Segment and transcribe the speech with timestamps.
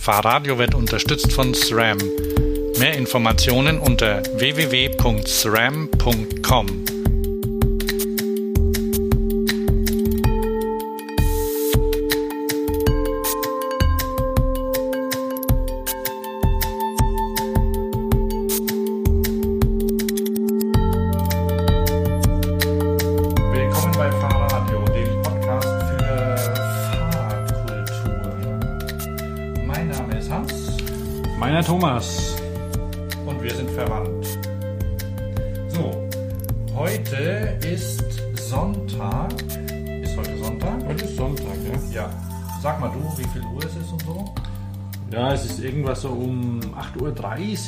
[0.00, 1.98] Fahrradio wird unterstützt von SRAM.
[2.78, 5.00] Mehr Informationen unter www.sram.com.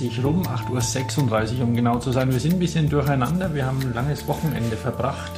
[0.03, 2.33] 8.30 Uhr rum, 8.36 Uhr um genau zu sein.
[2.33, 3.55] Wir sind ein bisschen durcheinander.
[3.55, 5.33] Wir haben ein langes Wochenende verbracht,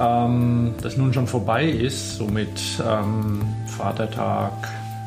[0.00, 4.52] ähm, das nun schon vorbei ist, so mit ähm, Vatertag,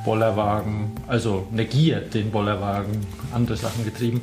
[0.05, 4.21] Bollerwagen, also negiert den Bollerwagen, andere Sachen getrieben.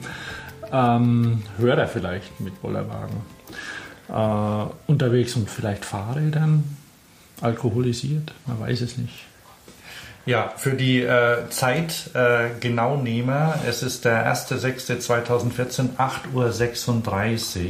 [0.72, 3.16] Ähm, Hörer vielleicht mit Bollerwagen.
[4.08, 6.64] Äh, unterwegs und vielleicht Fahrrädern,
[7.40, 9.26] alkoholisiert, man weiß es nicht.
[10.24, 17.68] Ja, für die äh, Zeit äh, Genaunehmer, es ist der 1.6.2014, 8.36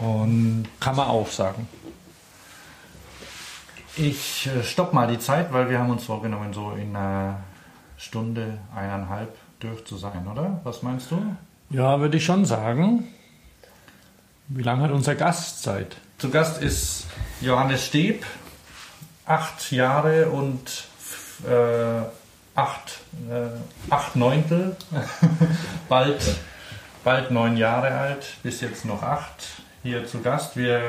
[0.00, 0.06] Uhr.
[0.06, 1.68] Und Kann man auch sagen.
[3.96, 7.38] ich äh, stopp mal die Zeit, weil wir haben uns vorgenommen, so in einer
[7.96, 10.60] Stunde, eineinhalb durch zu sein, oder?
[10.64, 11.22] Was meinst du?
[11.70, 13.04] Ja, würde ich schon sagen.
[14.48, 15.96] Wie lange hat unser Gast Zeit?
[16.18, 17.06] Zu Gast ist
[17.40, 18.24] Johannes Steb,
[19.24, 20.85] acht Jahre und
[21.44, 22.02] äh,
[22.54, 24.76] acht, äh, acht Neuntel,
[25.88, 26.22] bald,
[27.04, 29.44] bald neun Jahre alt, bis jetzt noch acht,
[29.82, 30.56] hier zu Gast.
[30.56, 30.80] Wir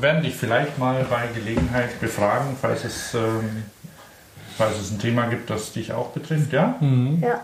[0.00, 3.64] werden dich vielleicht mal bei Gelegenheit befragen, falls es, ähm,
[4.56, 6.76] falls es ein Thema gibt, das dich auch betrifft, ja?
[7.20, 7.40] Ja.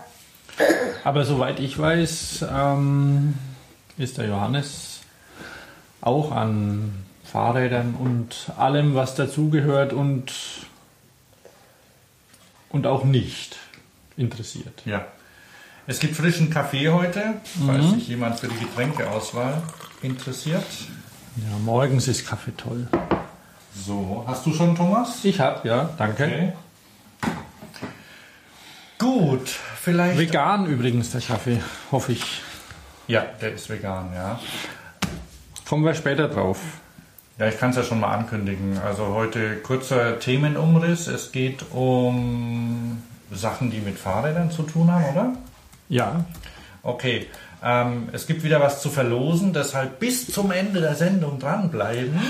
[1.03, 3.35] Aber soweit ich weiß, ähm,
[3.97, 5.01] ist der Johannes
[6.01, 10.33] auch an Fahrrädern und allem, was dazugehört und,
[12.71, 13.57] und auch nicht
[14.17, 14.81] interessiert.
[14.85, 15.05] Ja.
[15.87, 19.61] Es gibt frischen Kaffee heute, falls sich jemand für die Getränkeauswahl
[20.01, 20.65] interessiert.
[21.37, 22.87] Ja, morgens ist Kaffee toll.
[23.73, 25.23] So, hast du schon, Thomas?
[25.23, 26.23] Ich habe, ja, danke.
[26.25, 26.53] Okay.
[28.99, 30.19] Gut, vielleicht.
[30.19, 31.59] Vegan übrigens der Kaffee,
[31.91, 32.41] hoffe ich.
[33.07, 34.39] ja, der ist vegan, ja.
[35.67, 36.59] Kommen wir später drauf.
[37.41, 38.77] Ja, ich kann es ja schon mal ankündigen.
[38.85, 41.07] Also heute kurzer Themenumriss.
[41.07, 45.33] Es geht um Sachen, die mit Fahrrädern zu tun haben, oder?
[45.89, 46.23] Ja,
[46.83, 47.25] Okay.
[47.63, 52.19] Ähm, es gibt wieder was zu verlosen, deshalb bis zum Ende der Sendung dranbleiben.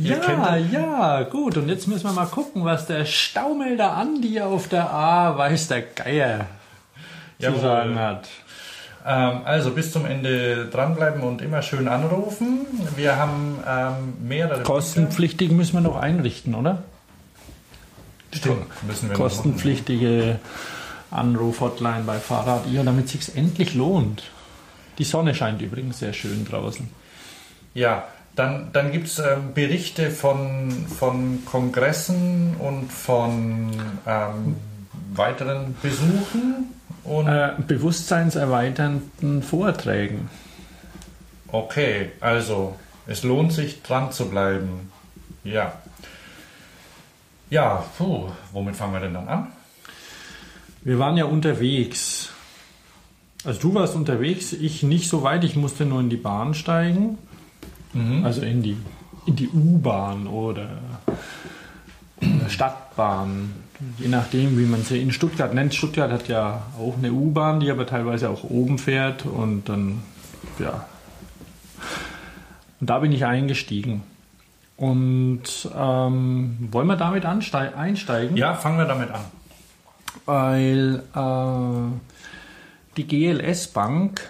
[0.00, 1.56] Ja, ja, gut.
[1.56, 5.82] Und jetzt müssen wir mal gucken, was der Staumelder Andi auf der A weiß der
[5.82, 6.46] Geier
[7.40, 7.60] zu Jawohl.
[7.60, 8.28] sagen hat.
[9.06, 12.66] Ähm, also bis zum Ende dranbleiben und immer schön anrufen.
[12.96, 16.82] Wir haben ähm, mehrere Kostenpflichtig müssen wir noch einrichten, oder?
[18.32, 19.16] Stimmt, müssen wir.
[19.16, 20.38] Kostenpflichtige
[21.10, 24.24] Anruf-Hotline bei Fahrrad.io, damit es sich endlich lohnt.
[24.98, 26.88] Die Sonne scheint übrigens sehr schön draußen.
[27.74, 28.04] Ja,
[28.34, 33.70] dann, dann gibt es ähm, Berichte von, von Kongressen und von
[34.06, 34.56] ähm,
[35.14, 36.77] weiteren Besuchen.
[37.08, 40.28] Und Äh, bewusstseinserweiternden Vorträgen.
[41.50, 42.76] okay, also
[43.06, 44.90] es lohnt sich dran zu bleiben.
[45.44, 45.72] Ja.
[47.50, 49.46] Ja, puh, womit fangen wir denn dann an?
[50.82, 52.28] Wir waren ja unterwegs.
[53.44, 57.16] Also du warst unterwegs, ich nicht so weit, ich musste nur in die Bahn steigen.
[58.22, 58.76] Also in die,
[59.26, 60.68] in die U-Bahn oder
[62.48, 63.54] Stadtbahn.
[63.98, 65.74] Je nachdem, wie man sie in Stuttgart nennt.
[65.74, 70.02] Stuttgart hat ja auch eine U-Bahn, die aber teilweise auch oben fährt und dann,
[70.58, 70.86] ja.
[72.80, 74.02] Und da bin ich eingestiegen.
[74.76, 78.36] Und ähm, wollen wir damit einsteigen?
[78.36, 79.20] Ja, fangen wir damit an.
[80.26, 81.98] weil äh,
[82.96, 84.28] die GLS Bank,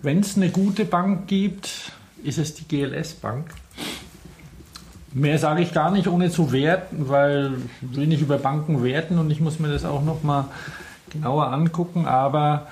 [0.00, 3.52] wenn es eine gute Bank gibt, ist es die GLS Bank.
[5.12, 9.40] Mehr sage ich gar nicht, ohne zu werten, weil nicht über Banken werten und ich
[9.40, 10.46] muss mir das auch noch mal
[11.10, 12.06] genauer angucken.
[12.06, 12.68] Aber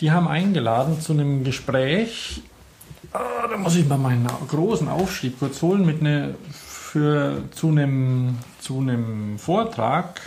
[0.00, 2.42] die haben eingeladen zu einem Gespräch.
[3.12, 8.38] Ah, da muss ich mal meinen großen Aufschrieb kurz holen mit ne, für, zu, einem,
[8.60, 10.20] zu einem Vortrag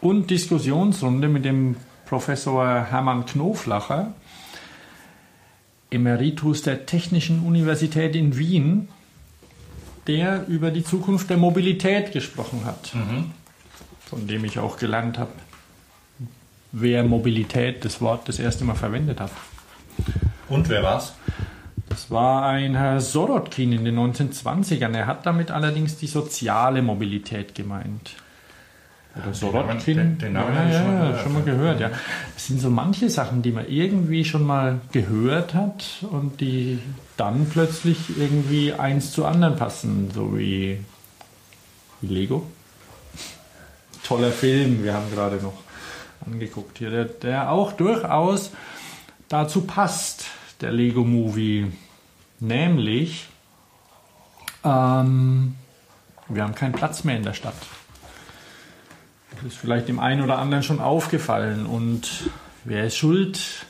[0.00, 1.76] und Diskussionsrunde mit dem
[2.06, 4.14] Professor Hermann Knoflacher,
[5.90, 8.88] Emeritus der Technischen Universität in Wien,
[10.06, 12.92] der über die Zukunft der Mobilität gesprochen hat.
[14.06, 15.32] von dem ich auch gelernt habe,
[16.72, 19.32] wer Mobilität, das Wort, das erste Mal verwendet hat.
[20.48, 21.14] Und wer war's?
[21.88, 24.94] Das war ein Herr Sorotkin in den 1920ern.
[24.94, 28.12] Er hat damit allerdings die soziale Mobilität gemeint.
[29.16, 29.96] Oder Sorotkin.
[29.96, 31.22] Den, den Namen ja, habe ich ja, schon mal gehört.
[31.22, 31.90] schon mal gehört, ja.
[32.36, 36.78] Es sind so manche Sachen, die man irgendwie schon mal gehört hat und die
[37.16, 40.78] dann plötzlich irgendwie eins zu anderen passen, so wie,
[42.02, 42.46] Lego.
[44.04, 45.54] Toller Film, wir haben gerade noch
[46.24, 48.50] angeguckt hier, der, der auch durchaus
[49.28, 50.26] dazu passt,
[50.60, 51.72] der Lego Movie.
[52.38, 53.28] Nämlich,
[54.64, 55.56] ähm,
[56.28, 57.54] wir haben keinen Platz mehr in der Stadt.
[59.34, 61.66] Das ist vielleicht dem einen oder anderen schon aufgefallen.
[61.66, 62.30] Und
[62.64, 63.66] wer ist schuld?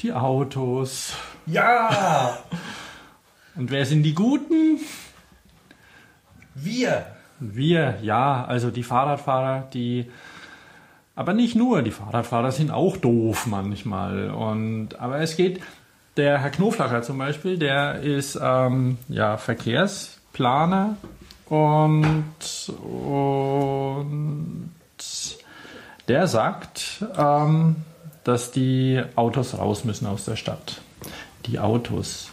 [0.00, 1.14] Die Autos.
[1.46, 2.38] Ja!
[3.54, 4.80] Und wer sind die Guten?
[6.54, 7.06] Wir!
[7.44, 10.08] Wir, ja, also die Fahrradfahrer, die.
[11.16, 14.30] Aber nicht nur, die Fahrradfahrer sind auch doof manchmal.
[14.30, 15.60] Und, aber es geht,
[16.16, 20.96] der Herr Knoflacher zum Beispiel, der ist ähm, ja, Verkehrsplaner
[21.46, 24.70] und, und
[26.06, 27.76] der sagt, ähm,
[28.24, 30.81] dass die Autos raus müssen aus der Stadt.
[31.46, 32.30] Die Autos.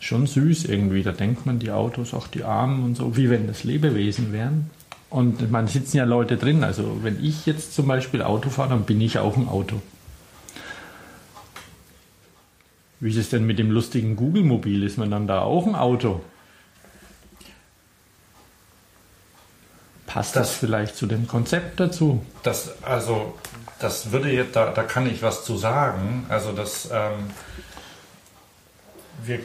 [0.00, 1.02] Schon süß irgendwie.
[1.02, 4.70] Da denkt man, die Autos, auch die Armen und so, wie wenn das Lebewesen wären.
[5.10, 6.64] Und man sitzen ja Leute drin.
[6.64, 9.80] Also wenn ich jetzt zum Beispiel Auto fahre, dann bin ich auch ein Auto.
[13.00, 14.82] Wie ist es denn mit dem lustigen Google-Mobil?
[14.84, 16.20] Ist man dann da auch ein Auto?
[20.06, 22.24] Passt das, Das- vielleicht zu dem Konzept dazu?
[22.42, 23.34] Das, also,
[23.80, 26.26] das würde jetzt, da, da kann ich was zu sagen.
[26.28, 27.30] Also, das, ähm,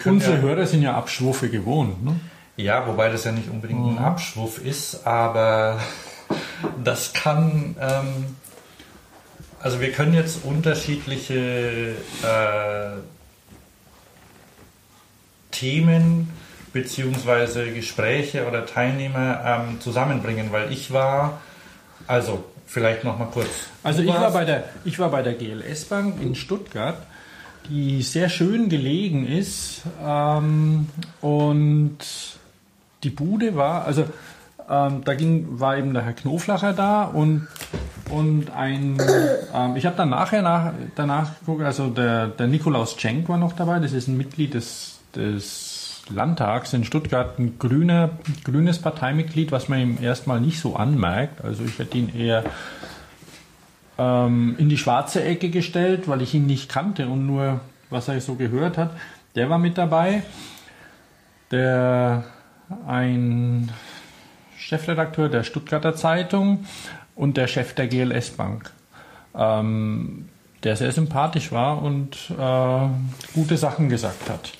[0.05, 2.03] Unsere ja, Hörer sind ja Abschwuffe gewohnt.
[2.03, 2.19] Ne?
[2.57, 5.79] ja, wobei das ja nicht unbedingt ein Abschwuff ist, aber
[6.83, 8.35] das kann, ähm,
[9.61, 12.97] also wir können jetzt unterschiedliche äh,
[15.51, 16.31] Themen
[16.73, 21.39] beziehungsweise Gespräche oder Teilnehmer ähm, zusammenbringen, weil ich war,
[22.07, 23.47] also vielleicht noch mal kurz.
[23.83, 26.97] Also ich war, bei der, ich war bei der GLS Bank in Stuttgart,
[27.69, 29.81] die sehr schön gelegen ist.
[30.03, 30.87] Ähm,
[31.21, 31.97] und
[33.03, 34.05] die Bude war, also
[34.69, 37.47] ähm, da ging, war eben der Herr Knoflacher da und,
[38.09, 38.97] und ein,
[39.53, 43.53] ähm, ich habe dann nachher nach, danach geguckt, also der, der Nikolaus Cenk war noch
[43.53, 48.11] dabei, das ist ein Mitglied des, des Landtags in Stuttgart, ein grüner,
[48.43, 51.43] grünes Parteimitglied, was man ihm erstmal nicht so anmerkt.
[51.43, 52.43] Also ich hätte ihn eher
[53.97, 57.59] ähm, in die schwarze Ecke gestellt, weil ich ihn nicht kannte und nur,
[57.89, 58.91] was er so gehört hat.
[59.35, 60.23] Der war mit dabei.
[61.51, 62.23] Der
[62.85, 63.71] ein
[64.57, 66.65] Chefredakteur der Stuttgarter Zeitung
[67.15, 68.71] und der Chef der GLS Bank,
[69.33, 70.27] ähm,
[70.63, 72.87] der sehr sympathisch war und äh,
[73.33, 74.51] gute Sachen gesagt hat.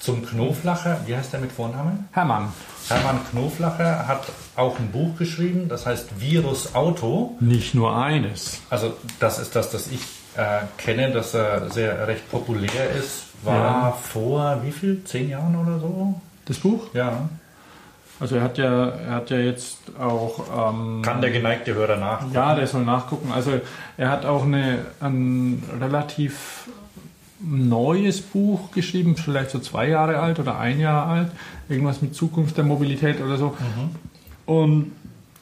[0.00, 2.08] Zum Knoflacher, wie heißt der mit Vornamen?
[2.12, 2.52] Hermann,
[2.88, 4.26] Hermann Knoflacher hat
[4.58, 7.36] auch ein Buch geschrieben, das heißt Virus Auto.
[7.40, 8.60] nicht nur eines.
[8.70, 10.00] Also das ist das, das ich
[10.36, 13.24] äh, kenne, das äh, sehr recht populär ist.
[13.44, 13.92] War Ja.
[13.92, 15.02] vor wie viel?
[15.04, 16.20] Zehn Jahren oder so?
[16.46, 16.88] Das Buch?
[16.94, 17.28] Ja.
[18.20, 22.22] Also er hat ja, er hat ja jetzt auch ähm, Kann der geneigte Hörer nach?
[22.32, 23.30] Ja, der soll nachgucken.
[23.32, 23.52] Also
[23.96, 26.68] er hat auch eine, ein relativ
[27.40, 31.30] neues Buch geschrieben, vielleicht so zwei Jahre alt oder ein Jahr alt,
[31.68, 33.56] irgendwas mit Zukunft der Mobilität oder so.
[34.48, 34.92] Und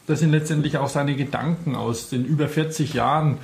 [0.09, 3.39] das sind letztendlich auch seine Gedanken aus den über 40 Jahren,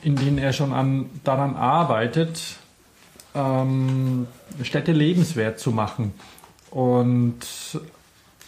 [0.00, 2.40] in denen er schon an, daran arbeitet,
[3.34, 4.28] ähm,
[4.62, 6.14] Städte lebenswert zu machen.
[6.70, 7.40] Und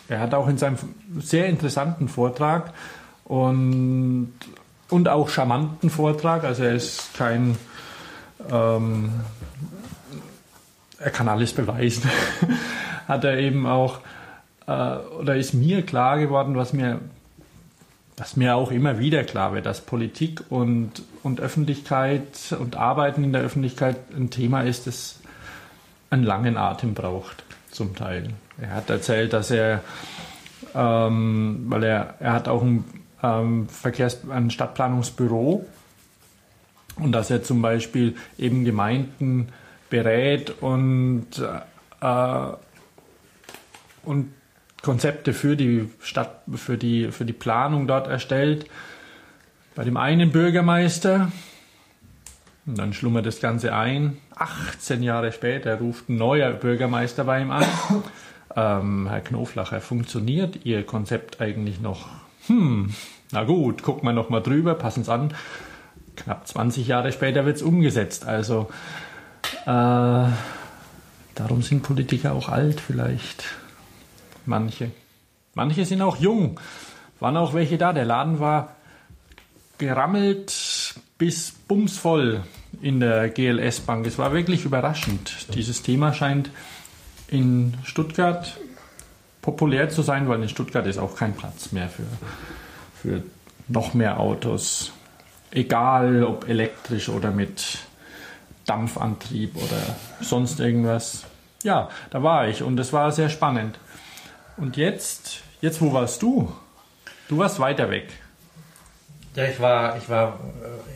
[0.06, 0.76] er hat auch in seinem
[1.18, 2.72] sehr interessanten Vortrag
[3.24, 4.32] und,
[4.90, 7.58] und auch charmanten Vortrag, also er ist kein,
[8.48, 9.10] ähm,
[11.00, 12.08] er kann alles beweisen,
[13.08, 13.98] hat er eben auch,
[14.66, 17.00] äh, oder ist mir klar geworden, was mir,
[18.16, 23.32] was mir auch immer wieder klar wird, dass Politik und, und Öffentlichkeit und Arbeiten in
[23.32, 25.20] der Öffentlichkeit ein Thema ist, das
[26.10, 28.30] einen langen Atem braucht, zum Teil.
[28.60, 29.82] Er hat erzählt, dass er,
[30.74, 32.84] ähm, weil er, er hat auch ein,
[33.22, 35.66] ähm, Verkehrs-, ein Stadtplanungsbüro
[36.96, 39.48] und dass er zum Beispiel eben Gemeinden
[39.90, 41.26] berät und,
[42.00, 42.52] äh,
[44.04, 44.32] und
[44.84, 48.66] Konzepte für die Stadt, für die, für die Planung dort erstellt.
[49.74, 51.32] Bei dem einen Bürgermeister,
[52.66, 54.18] und dann schlummert das Ganze ein.
[54.36, 57.64] 18 Jahre später ruft ein neuer Bürgermeister bei ihm an.
[58.56, 62.06] Ähm, Herr Knoflacher, funktioniert Ihr Konzept eigentlich noch?
[62.46, 62.94] hm,
[63.32, 65.34] na gut, gucken wir noch mal drüber, passen es an.
[66.14, 68.26] Knapp 20 Jahre später wird es umgesetzt.
[68.26, 68.68] Also
[69.64, 73.44] äh, darum sind Politiker auch alt vielleicht.
[74.46, 74.90] Manche.
[75.54, 76.60] Manche sind auch jung.
[77.20, 77.92] Waren auch welche da.
[77.92, 78.74] Der Laden war
[79.78, 82.42] gerammelt bis bumsvoll
[82.82, 84.06] in der GLS Bank.
[84.06, 85.54] Es war wirklich überraschend.
[85.54, 86.50] Dieses Thema scheint
[87.28, 88.58] in Stuttgart
[89.42, 92.06] populär zu sein, weil in Stuttgart ist auch kein Platz mehr für,
[93.00, 93.22] für
[93.68, 94.92] noch mehr Autos.
[95.50, 97.78] Egal ob elektrisch oder mit
[98.66, 101.24] Dampfantrieb oder sonst irgendwas.
[101.62, 103.78] Ja, da war ich und es war sehr spannend.
[104.56, 106.52] Und jetzt, jetzt wo warst du?
[107.28, 108.08] Du warst weiter weg.
[109.34, 110.38] Ja, ich war, ich war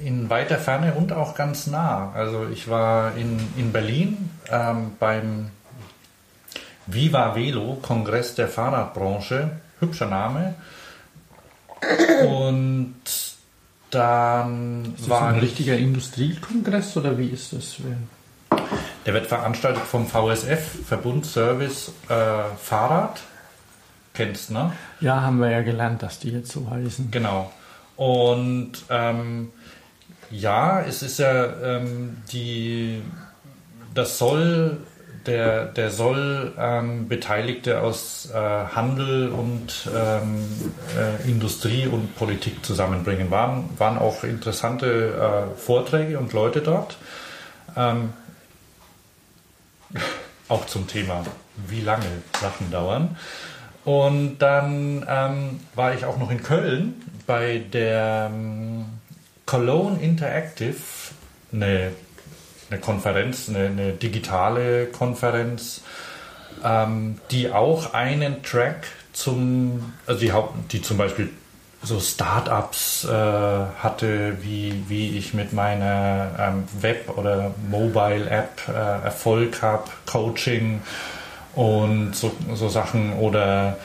[0.02, 2.12] äh, in weiter Ferne und auch ganz nah.
[2.14, 5.50] Also ich war in, in Berlin ähm, beim
[6.86, 9.50] Viva Velo Kongress der Fahrradbranche.
[9.80, 10.54] Hübscher Name.
[12.26, 12.94] Und
[13.90, 17.76] dann ist das war ein richtiger Industriekongress oder wie ist das?
[19.06, 22.14] Der wird veranstaltet vom VSF, Verbund Service äh,
[22.60, 23.20] Fahrrad.
[24.18, 24.72] Kennst, ne?
[25.00, 27.12] Ja, haben wir ja gelernt, dass die jetzt so heißen.
[27.12, 27.52] Genau.
[27.94, 29.52] Und ähm,
[30.28, 33.00] ja, es ist ja ähm, die,
[33.94, 34.78] das soll,
[35.26, 40.44] der, der soll ähm, Beteiligte aus äh, Handel und ähm,
[40.98, 43.30] äh, Industrie und Politik zusammenbringen.
[43.30, 46.96] Waren, waren auch interessante äh, Vorträge und Leute dort.
[47.76, 48.12] Ähm,
[50.48, 51.22] auch zum Thema,
[51.68, 52.06] wie lange
[52.40, 53.16] Sachen dauern.
[53.88, 58.85] Und dann ähm, war ich auch noch in Köln bei der ähm,
[59.47, 60.76] Cologne Interactive,
[61.54, 61.92] eine,
[62.68, 65.80] eine Konferenz, eine, eine digitale Konferenz,
[66.62, 71.30] ähm, die auch einen Track zum, also die, Haupt, die zum Beispiel
[71.83, 79.62] so Startups äh, hatte, wie, wie ich mit meiner ähm, Web- oder Mobile-App äh, Erfolg
[79.62, 80.83] habe, Coaching
[81.58, 83.78] und so, so Sachen oder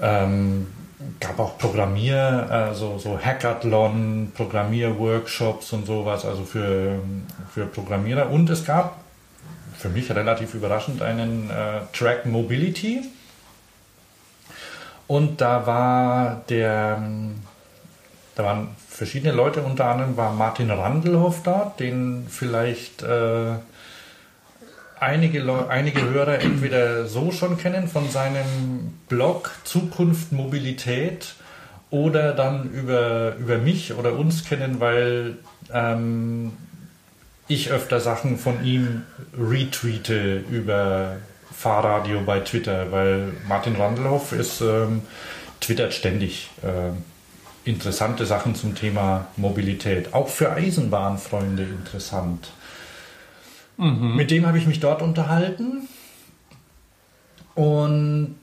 [0.00, 0.66] ähm,
[1.20, 6.98] gab auch Programmier, also so Hackathon, Programmierworkshops und sowas, also für,
[7.54, 8.28] für Programmierer.
[8.28, 8.96] Und es gab
[9.78, 13.02] für mich relativ überraschend einen äh, Track Mobility.
[15.06, 17.00] Und da war der,
[18.34, 23.52] da waren verschiedene Leute, unter anderem war Martin Randelhoff da, den vielleicht äh,
[25.02, 31.34] einige, einige Hörer entweder so schon kennen von seinem Blog Zukunft Mobilität
[31.90, 35.36] oder dann über, über mich oder uns kennen, weil
[35.72, 36.52] ähm,
[37.48, 39.02] ich öfter Sachen von ihm
[39.38, 41.16] retweete über
[41.52, 45.02] Fahrradio bei Twitter, weil Martin Randelhoff ist, ähm,
[45.60, 50.14] twittert ständig äh, interessante Sachen zum Thema Mobilität.
[50.14, 52.52] Auch für Eisenbahnfreunde interessant.
[53.76, 54.16] Mhm.
[54.16, 55.88] Mit dem habe ich mich dort unterhalten.
[57.54, 58.36] Und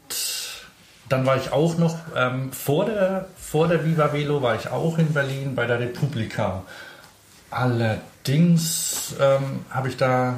[1.10, 4.98] dann war ich auch noch, ähm, vor, der, vor der Viva Velo war ich auch
[5.00, 6.64] in Berlin bei der Republika.
[7.50, 10.36] Allerdings ähm, habe ich da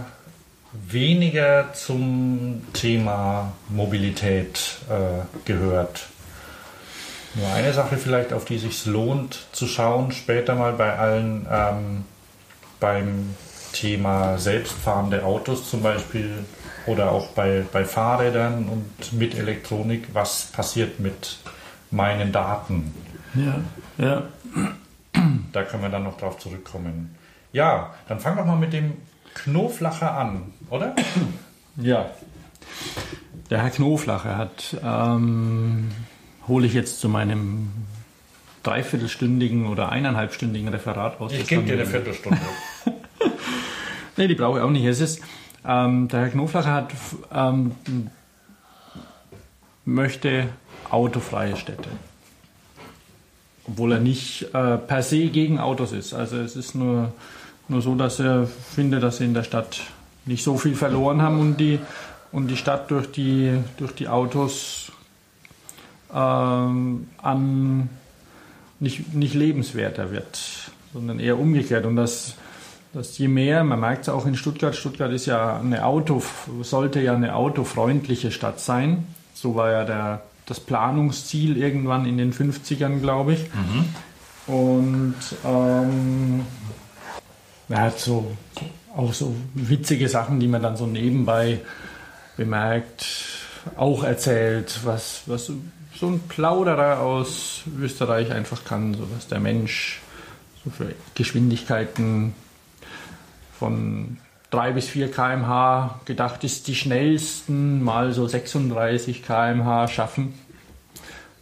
[0.72, 6.08] weniger zum Thema Mobilität äh, gehört.
[7.36, 11.46] Nur eine Sache vielleicht, auf die es sich lohnt zu schauen, später mal bei allen
[11.50, 12.06] ähm,
[12.80, 13.36] beim
[13.74, 16.46] Thema selbstfahrende Autos zum Beispiel
[16.86, 21.38] oder auch bei, bei Fahrrädern und mit Elektronik, was passiert mit
[21.92, 22.94] meinen Daten?
[23.34, 23.62] Ja,
[23.98, 24.24] ja.
[25.52, 27.16] Da können wir dann noch drauf zurückkommen.
[27.54, 28.94] Ja, dann fangen wir mal mit dem
[29.34, 30.96] Knoflacher an, oder?
[31.78, 32.10] Ja.
[33.50, 35.92] Der Herr Knoflacher hat, ähm,
[36.48, 37.72] hole ich jetzt zu meinem
[38.64, 41.34] dreiviertelstündigen oder eineinhalbstündigen Referat aus.
[41.34, 42.40] Ich gebe dir eine Viertelstunde.
[44.18, 44.86] Nee, die brauche ich auch nicht.
[44.86, 45.22] Es ist,
[45.66, 46.92] ähm, der Herr Knoflacher hat,
[47.34, 47.72] ähm,
[49.86, 50.50] möchte
[50.90, 51.90] autofreie Städte.
[53.68, 56.14] Obwohl er nicht äh, per se gegen Autos ist.
[56.14, 57.14] Also es ist nur,
[57.68, 59.82] nur so, dass er findet, dass sie in der Stadt
[60.26, 61.80] nicht so viel verloren haben und die,
[62.32, 64.92] und die Stadt durch die, durch die Autos
[66.14, 67.90] ähm, an
[68.80, 70.40] nicht, nicht lebenswerter wird,
[70.94, 71.86] sondern eher umgekehrt.
[71.86, 72.36] Und das
[72.94, 76.22] dass je mehr, man merkt es auch in Stuttgart, Stuttgart ist ja eine Auto,
[76.62, 79.08] sollte ja eine autofreundliche Stadt sein.
[79.34, 83.46] So war ja der, das Planungsziel irgendwann in den 50ern, glaube ich.
[83.54, 84.54] Mhm.
[84.54, 86.46] Und ähm,
[87.70, 88.36] man hat so
[88.96, 91.62] auch so witzige Sachen, die man dann so nebenbei
[92.36, 93.06] bemerkt.
[93.78, 95.52] auch erzählt, was, was
[95.96, 100.02] so ein Plauderer aus Österreich einfach kann, so was der Mensch
[100.64, 102.34] so für Geschwindigkeiten
[103.62, 104.18] von
[104.50, 110.34] 3 bis 4 km/h gedacht ist, die schnellsten mal so 36 km/h schaffen.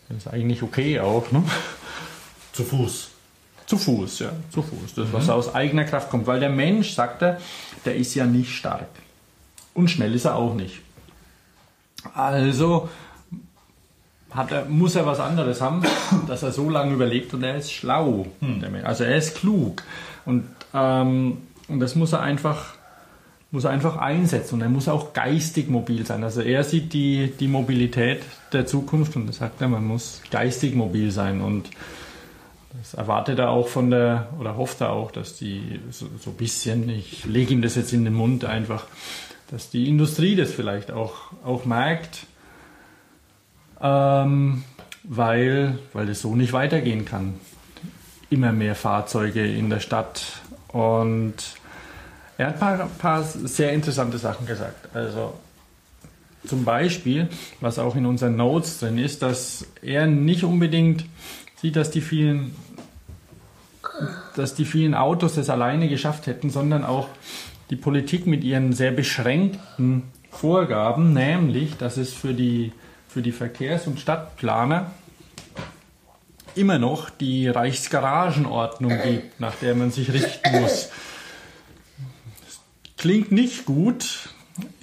[0.10, 1.32] Das ist eigentlich okay auch.
[1.32, 1.44] Ne?
[2.52, 3.12] Zu Fuß.
[3.66, 4.96] Zu Fuß, ja, zu Fuß.
[4.96, 5.30] Das, was mhm.
[5.30, 6.28] aus eigener Kraft kommt.
[6.28, 7.40] Weil der Mensch, sagt er,
[7.86, 8.90] der ist ja nicht stark.
[9.74, 10.82] Und schnell ist er auch nicht.
[12.14, 12.90] Also
[14.32, 15.84] hat er, muss er was anderes haben,
[16.28, 18.28] dass er so lange überlegt und er ist schlau.
[18.42, 18.62] Hm.
[18.84, 19.84] Also er ist klug.
[20.26, 21.38] Und, ähm,
[21.70, 22.76] und das muss er einfach
[23.52, 26.24] muss er einfach einsetzen und er muss auch geistig mobil sein.
[26.24, 28.22] Also er sieht die, die Mobilität
[28.54, 31.70] der Zukunft und das sagt er, man muss geistig mobil sein und
[32.78, 36.36] das erwartet er auch von der, oder hofft er auch, dass die so, so ein
[36.36, 38.86] bisschen, ich lege ihm das jetzt in den Mund einfach,
[39.50, 42.28] dass die Industrie das vielleicht auch, auch merkt,
[43.82, 44.64] ähm,
[45.04, 47.40] weil, weil es so nicht weitergehen kann.
[48.30, 51.59] Immer mehr Fahrzeuge in der Stadt und
[52.40, 54.96] er hat ein paar, paar sehr interessante Sachen gesagt.
[54.96, 55.34] Also
[56.48, 57.28] zum Beispiel,
[57.60, 61.04] was auch in unseren Notes drin ist, dass er nicht unbedingt
[61.62, 62.56] sieht, dass die vielen,
[64.38, 67.10] dass die vielen Autos das alleine geschafft hätten, sondern auch
[67.72, 72.72] die Politik mit ihren sehr beschränkten Vorgaben, nämlich, dass es für die,
[73.10, 74.92] für die Verkehrs- und Stadtplaner
[76.56, 80.90] immer noch die Reichsgaragenordnung gibt, nach der man sich richten muss.
[83.00, 84.28] Klingt nicht gut,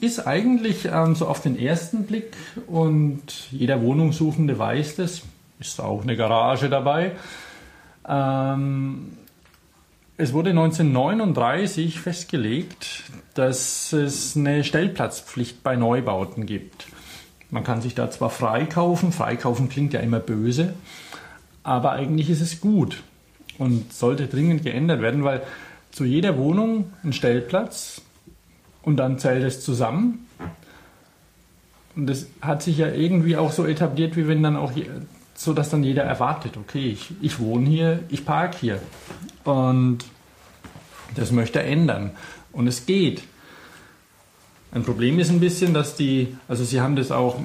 [0.01, 2.35] ist eigentlich ähm, so auf den ersten Blick
[2.67, 5.21] und jeder Wohnungssuchende weiß das,
[5.61, 7.13] ist auch eine Garage dabei.
[8.09, 9.19] Ähm,
[10.17, 13.03] es wurde 1939 festgelegt,
[13.35, 16.87] dass es eine Stellplatzpflicht bei Neubauten gibt.
[17.51, 20.73] Man kann sich da zwar freikaufen, freikaufen klingt ja immer böse,
[21.63, 23.03] aber eigentlich ist es gut
[23.59, 25.43] und sollte dringend geändert werden, weil
[25.91, 28.01] zu jeder Wohnung ein Stellplatz
[28.87, 30.27] und dann zählt es zusammen.
[31.97, 34.73] Und das hat sich ja irgendwie auch so etabliert, wie wenn dann auch
[35.35, 38.81] so dass dann jeder erwartet, okay, ich, ich wohne hier, ich parke hier.
[39.45, 39.99] Und
[41.15, 42.13] das möchte er ändern.
[42.53, 43.23] Und es geht.
[44.71, 47.41] Ein Problem ist ein bisschen, dass die, also sie haben das auch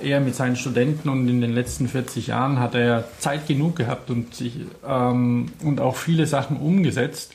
[0.00, 4.10] eher mit seinen Studenten und in den letzten 40 Jahren hat er Zeit genug gehabt
[4.10, 4.54] und, sich,
[4.86, 7.34] ähm, und auch viele Sachen umgesetzt.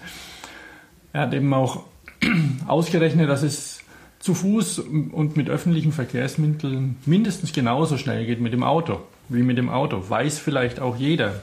[1.12, 1.84] Er hat eben auch
[2.68, 3.80] ausgerechnet, dass es
[4.20, 9.58] zu Fuß und mit öffentlichen Verkehrsmitteln mindestens genauso schnell geht mit dem Auto wie mit
[9.58, 10.10] dem Auto.
[10.10, 11.42] Weiß vielleicht auch jeder,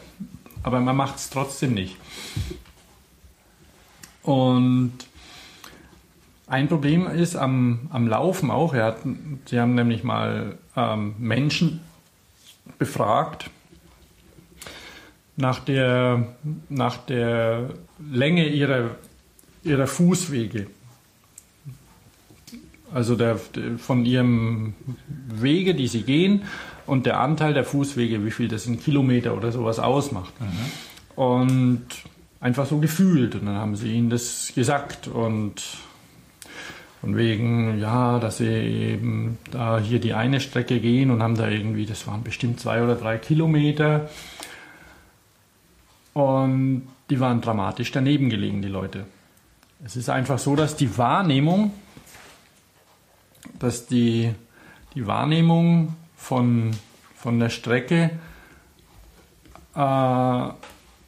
[0.63, 1.97] aber man macht es trotzdem nicht.
[4.23, 4.93] Und
[6.47, 8.75] ein Problem ist am, am Laufen auch.
[8.75, 8.99] Er hat,
[9.47, 11.81] sie haben nämlich mal ähm, Menschen
[12.79, 13.51] befragt
[15.37, 16.27] nach der,
[16.69, 18.97] nach der Länge ihrer,
[19.63, 20.67] ihrer Fußwege.
[22.93, 23.39] Also der,
[23.79, 24.75] von ihrem
[25.29, 26.43] Wege, die sie gehen,
[26.87, 30.33] und der Anteil der Fußwege, wie viel das in Kilometer oder sowas ausmacht.
[30.41, 31.23] Mhm.
[31.23, 31.87] Und
[32.41, 33.37] einfach so gefühlt.
[33.37, 35.63] Und dann haben sie ihnen das gesagt und
[37.01, 41.49] von wegen, ja, dass sie eben da hier die eine Strecke gehen und haben da
[41.49, 44.11] irgendwie, das waren bestimmt zwei oder drei Kilometer.
[46.13, 49.07] Und die waren dramatisch daneben gelegen, die Leute.
[49.83, 51.73] Es ist einfach so, dass die Wahrnehmung,
[53.59, 54.35] dass die,
[54.95, 56.73] die Wahrnehmung von,
[57.17, 58.11] von der Strecke
[59.75, 60.49] äh,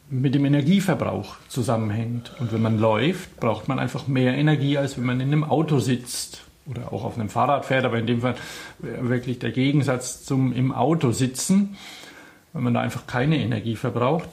[0.09, 2.33] mit dem Energieverbrauch zusammenhängt.
[2.41, 5.79] Und wenn man läuft, braucht man einfach mehr Energie, als wenn man in einem Auto
[5.79, 8.37] sitzt oder auch auf einem Fahrrad fährt, aber in dem Fall
[8.79, 11.77] wirklich der Gegensatz zum im Auto sitzen,
[12.55, 14.29] wenn man da einfach keine Energie verbraucht.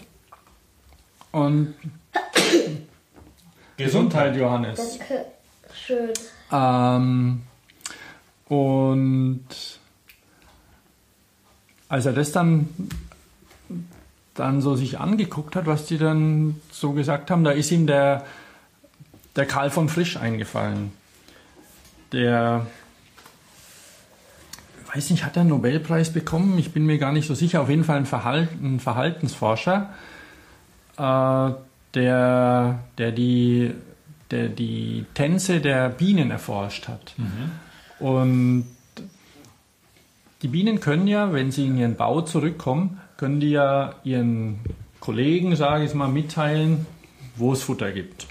[1.32, 1.76] Und
[3.80, 5.00] Gesundheit, Johannes.
[5.00, 5.26] Danke.
[5.74, 6.10] Schön.
[6.52, 7.42] Ähm,
[8.50, 9.46] und
[11.88, 12.70] als er das dann,
[14.36, 18.26] dann so sich angeguckt hat, was die dann so gesagt haben, da ist ihm der,
[19.36, 20.92] der Karl von Frisch eingefallen.
[22.12, 22.68] Der,
[24.94, 26.58] weiß nicht, hat er einen Nobelpreis bekommen?
[26.58, 27.62] Ich bin mir gar nicht so sicher.
[27.62, 29.94] Auf jeden Fall ein, Verhalten, ein Verhaltensforscher,
[30.98, 31.52] äh,
[31.94, 33.72] der, der, die,
[34.32, 37.14] der die Tänze der Bienen erforscht hat.
[37.18, 38.06] Mhm.
[38.06, 38.66] Und
[40.42, 44.60] die Bienen können ja, wenn sie in ihren Bau zurückkommen, können die ja ihren
[45.00, 46.86] Kollegen, sage ich mal, mitteilen,
[47.36, 48.28] wo es Futter gibt.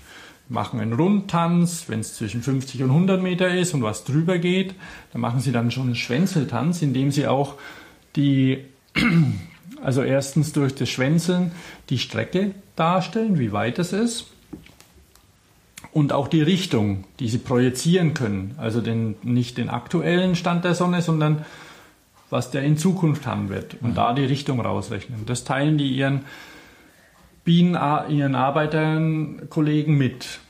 [0.49, 4.75] machen einen Rundtanz, wenn es zwischen 50 und 100 Meter ist und was drüber geht,
[5.13, 7.57] dann machen sie dann schon einen Schwänzeltanz, indem sie auch
[8.17, 8.65] die,
[9.83, 11.53] also erstens durch das Schwänzeln
[11.91, 14.27] die Strecke darstellen, wie weit es ist
[15.93, 18.55] und auch die Richtung, die sie projizieren können.
[18.59, 21.45] Also den, nicht den aktuellen Stand der Sonne, sondern
[22.31, 23.95] was der in Zukunft haben wird und mhm.
[23.95, 25.25] da die Richtung rausrechnen.
[25.27, 26.25] Das teilen die ihren
[27.45, 27.79] Bienen,
[28.11, 30.41] ihren Arbeitern, Kollegen mit.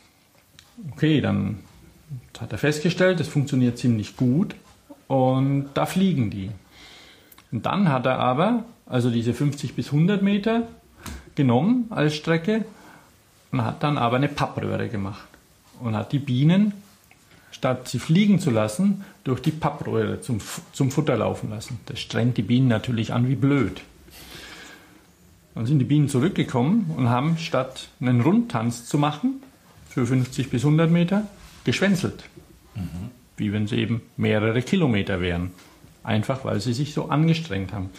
[0.92, 1.60] Okay, dann
[2.40, 4.54] hat er festgestellt, es funktioniert ziemlich gut
[5.06, 6.50] und da fliegen die.
[7.52, 10.66] Und dann hat er aber, also diese 50 bis 100 Meter
[11.38, 12.66] genommen als Strecke
[13.51, 15.29] und hat dann aber eine Pappröhre gemacht
[15.81, 16.74] und hat die Bienen,
[17.51, 20.40] statt sie fliegen zu lassen, durch die Pappröhre zum,
[20.72, 21.81] zum Futter laufen lassen.
[21.87, 23.81] Das strengt die Bienen natürlich an wie blöd.
[25.55, 29.42] Dann sind die Bienen zurückgekommen und haben statt einen Rundtanz zu machen,
[29.88, 31.27] für 50 bis 100 Meter,
[31.64, 32.24] geschwänzelt.
[32.74, 33.11] Mhm.
[33.37, 35.53] Wie wenn sie eben mehrere Kilometer wären.
[36.03, 37.90] Einfach weil sie sich so angestrengt haben.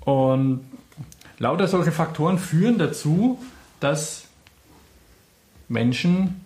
[0.00, 0.60] Und
[1.38, 3.38] lauter solche Faktoren führen dazu,
[3.80, 4.24] dass
[5.68, 6.44] Menschen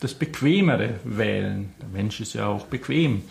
[0.00, 1.72] das Bequemere wählen.
[1.80, 3.22] Der Mensch ist ja auch bequem.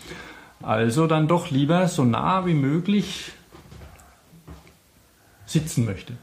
[0.62, 3.32] Also dann doch lieber so nah wie möglich
[5.44, 6.14] sitzen möchte.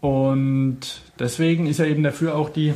[0.00, 2.74] Und deswegen ist er eben dafür auch die,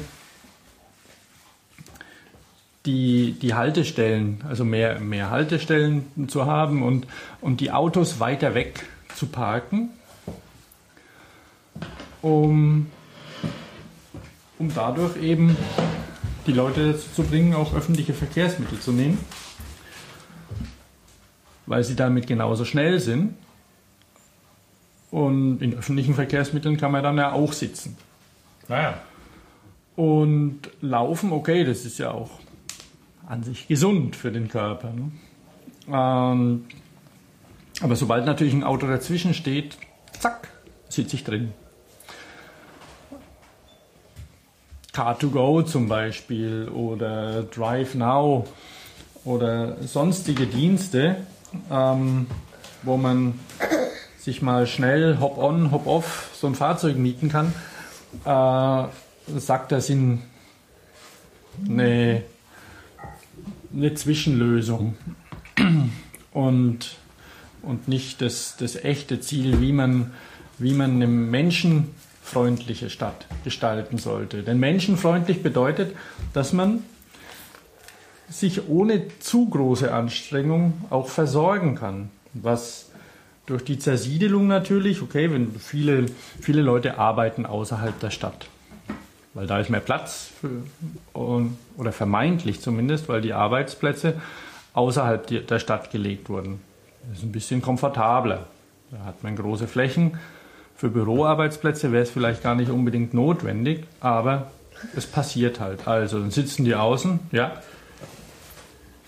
[2.86, 7.06] die, die Haltestellen, also mehr, mehr Haltestellen zu haben und,
[7.40, 9.90] und die Autos weiter weg zu parken,
[12.22, 12.86] um,
[14.58, 15.56] um dadurch eben
[16.46, 19.18] die Leute dazu zu bringen, auch öffentliche Verkehrsmittel zu nehmen,
[21.66, 23.34] weil sie damit genauso schnell sind.
[25.10, 27.96] Und in öffentlichen Verkehrsmitteln kann man dann ja auch sitzen.
[28.68, 29.00] Naja.
[29.96, 32.30] Und laufen, okay, das ist ja auch
[33.26, 34.90] an sich gesund für den Körper.
[34.92, 35.10] Ne?
[35.88, 36.64] Ähm,
[37.80, 39.78] aber sobald natürlich ein Auto dazwischen steht,
[40.18, 40.48] zack,
[40.88, 41.52] sitze ich drin.
[44.98, 48.48] Car2Go zum Beispiel oder Drive Now
[49.24, 51.18] oder sonstige Dienste,
[51.70, 52.26] ähm,
[52.82, 53.38] wo man
[54.18, 57.54] sich mal schnell Hop-on, Hop-off so ein Fahrzeug mieten kann,
[58.24, 60.22] äh, sagt er, sind
[61.68, 62.22] eine,
[63.72, 64.96] eine Zwischenlösung.
[66.32, 66.96] Und,
[67.62, 70.12] und nicht das, das echte Ziel, wie man,
[70.58, 71.94] wie man einem Menschen
[72.28, 74.42] menschenfreundliche Stadt gestalten sollte.
[74.42, 75.96] Denn menschenfreundlich bedeutet,
[76.32, 76.82] dass man
[78.28, 82.10] sich ohne zu große Anstrengung auch versorgen kann.
[82.34, 82.90] Was
[83.46, 86.06] durch die Zersiedelung natürlich, okay, wenn viele,
[86.40, 88.46] viele Leute arbeiten außerhalb der Stadt,
[89.32, 90.50] weil da ist mehr Platz für,
[91.78, 94.20] oder vermeintlich zumindest, weil die Arbeitsplätze
[94.74, 96.60] außerhalb der Stadt gelegt wurden.
[97.08, 98.46] Das ist ein bisschen komfortabler.
[98.90, 100.18] Da hat man große Flächen,
[100.78, 104.52] für Büroarbeitsplätze wäre es vielleicht gar nicht unbedingt notwendig, aber
[104.96, 105.88] es passiert halt.
[105.88, 107.60] Also dann sitzen die außen, ja.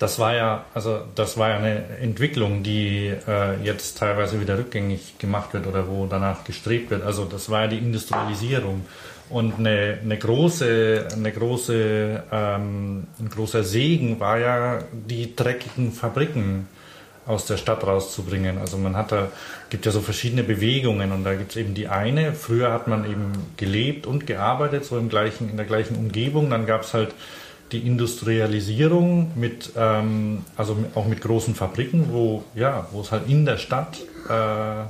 [0.01, 5.19] Das war ja, also das war ja eine Entwicklung, die äh, jetzt teilweise wieder rückgängig
[5.19, 7.05] gemacht wird oder wo danach gestrebt wird.
[7.05, 8.85] Also das war ja die Industrialisierung.
[9.29, 16.67] Und eine, eine große, eine große, ähm, ein großer Segen war ja die dreckigen Fabriken
[17.27, 18.59] aus der Stadt rauszubringen.
[18.59, 19.29] Also man hat da,
[19.69, 23.05] gibt ja so verschiedene Bewegungen und da gibt es eben die eine, früher hat man
[23.05, 26.51] eben gelebt und gearbeitet, so im gleichen, in der gleichen Umgebung.
[26.51, 27.15] Dann gab es halt
[27.73, 33.45] die Industrialisierung mit, ähm, also auch mit großen Fabriken, wo, ja, wo es halt in
[33.45, 34.89] der Stadt äh,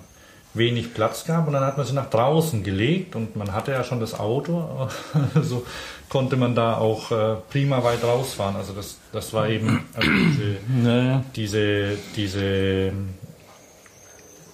[0.55, 3.85] wenig Platz gab und dann hat man sie nach draußen gelegt und man hatte ja
[3.85, 4.89] schon das Auto,
[5.35, 5.65] also
[6.11, 8.57] konnte man da auch äh, prima weit rausfahren.
[8.57, 11.25] Also das, das war eben also diese, naja.
[11.37, 12.93] diese, diese,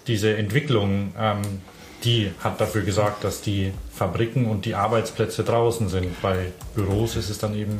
[0.06, 1.42] diese Entwicklung, ähm,
[2.04, 6.20] die hat dafür gesorgt, dass die Fabriken und die Arbeitsplätze draußen sind.
[6.22, 7.78] Bei Büros ist es dann eben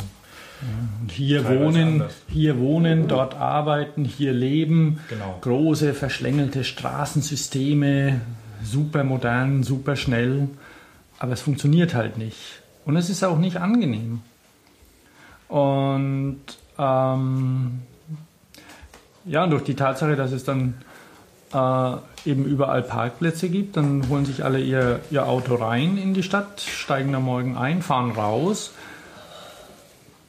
[1.11, 5.01] hier wohnen, hier wohnen, dort arbeiten, hier leben.
[5.11, 5.39] Genau.
[5.43, 8.23] Große, verschlängelte Straßensysteme,
[8.65, 10.49] super modern, super schnell.
[11.19, 12.63] Aber es funktioniert halt nicht.
[12.87, 14.23] Und es ist auch nicht angenehm.
[15.49, 16.41] Und
[16.79, 17.83] ähm,
[19.27, 20.75] ja, durch die Tatsache, dass es dann
[21.53, 26.23] äh, eben überall Parkplätze gibt, dann holen sich alle ihr, ihr Auto rein in die
[26.23, 28.73] Stadt, steigen am Morgen ein, fahren raus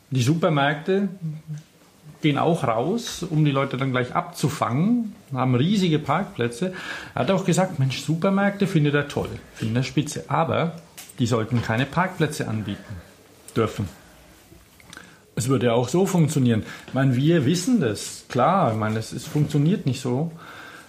[0.10, 1.10] die Supermärkte
[2.22, 6.74] gehen auch raus, um die Leute dann gleich abzufangen, haben riesige Parkplätze.
[7.14, 10.74] Er hat auch gesagt, Mensch, Supermärkte findet er toll, findet er spitze, aber
[11.20, 12.96] die sollten keine Parkplätze anbieten.
[13.56, 13.90] dürfen.
[15.36, 16.64] Es würde auch so funktionieren.
[16.88, 18.72] Ich meine, wir wissen das, klar.
[18.72, 20.32] Ich meine, es, es funktioniert nicht so,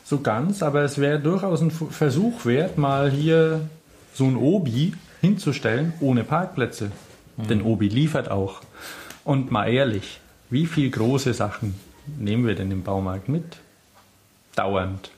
[0.04, 3.68] so ganz, aber es wäre durchaus ein Versuch wert, mal hier
[4.14, 6.90] so ein Obi hinzustellen ohne Parkplätze.
[7.36, 7.48] Mhm.
[7.48, 8.62] Denn Obi liefert auch.
[9.24, 11.74] Und mal ehrlich, wie viele große Sachen
[12.18, 13.58] nehmen wir denn im Baumarkt mit?
[14.56, 15.10] Dauernd.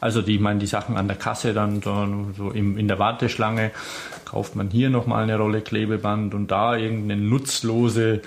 [0.00, 3.70] Also die, ich meine, die Sachen an der Kasse dann so, im, in der Warteschlange
[4.24, 8.22] kauft man hier nochmal eine Rolle Klebeband und da irgendeine nutzlose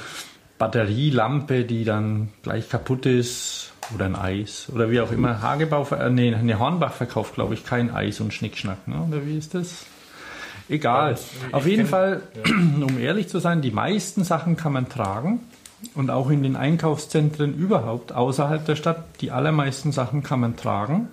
[0.59, 5.41] Batterielampe, die dann gleich kaputt ist oder ein Eis oder wie auch immer.
[5.41, 9.05] Hagebau, äh, nee, eine Hornbach verkauft, glaube ich, kein Eis und Schnickschnack, ne?
[9.07, 9.85] oder wie ist das?
[10.69, 11.17] Egal.
[11.51, 12.85] Auf jeden Fall, ja.
[12.85, 15.41] um ehrlich zu sein, die meisten Sachen kann man tragen
[15.95, 21.09] und auch in den Einkaufszentren überhaupt außerhalb der Stadt, die allermeisten Sachen kann man tragen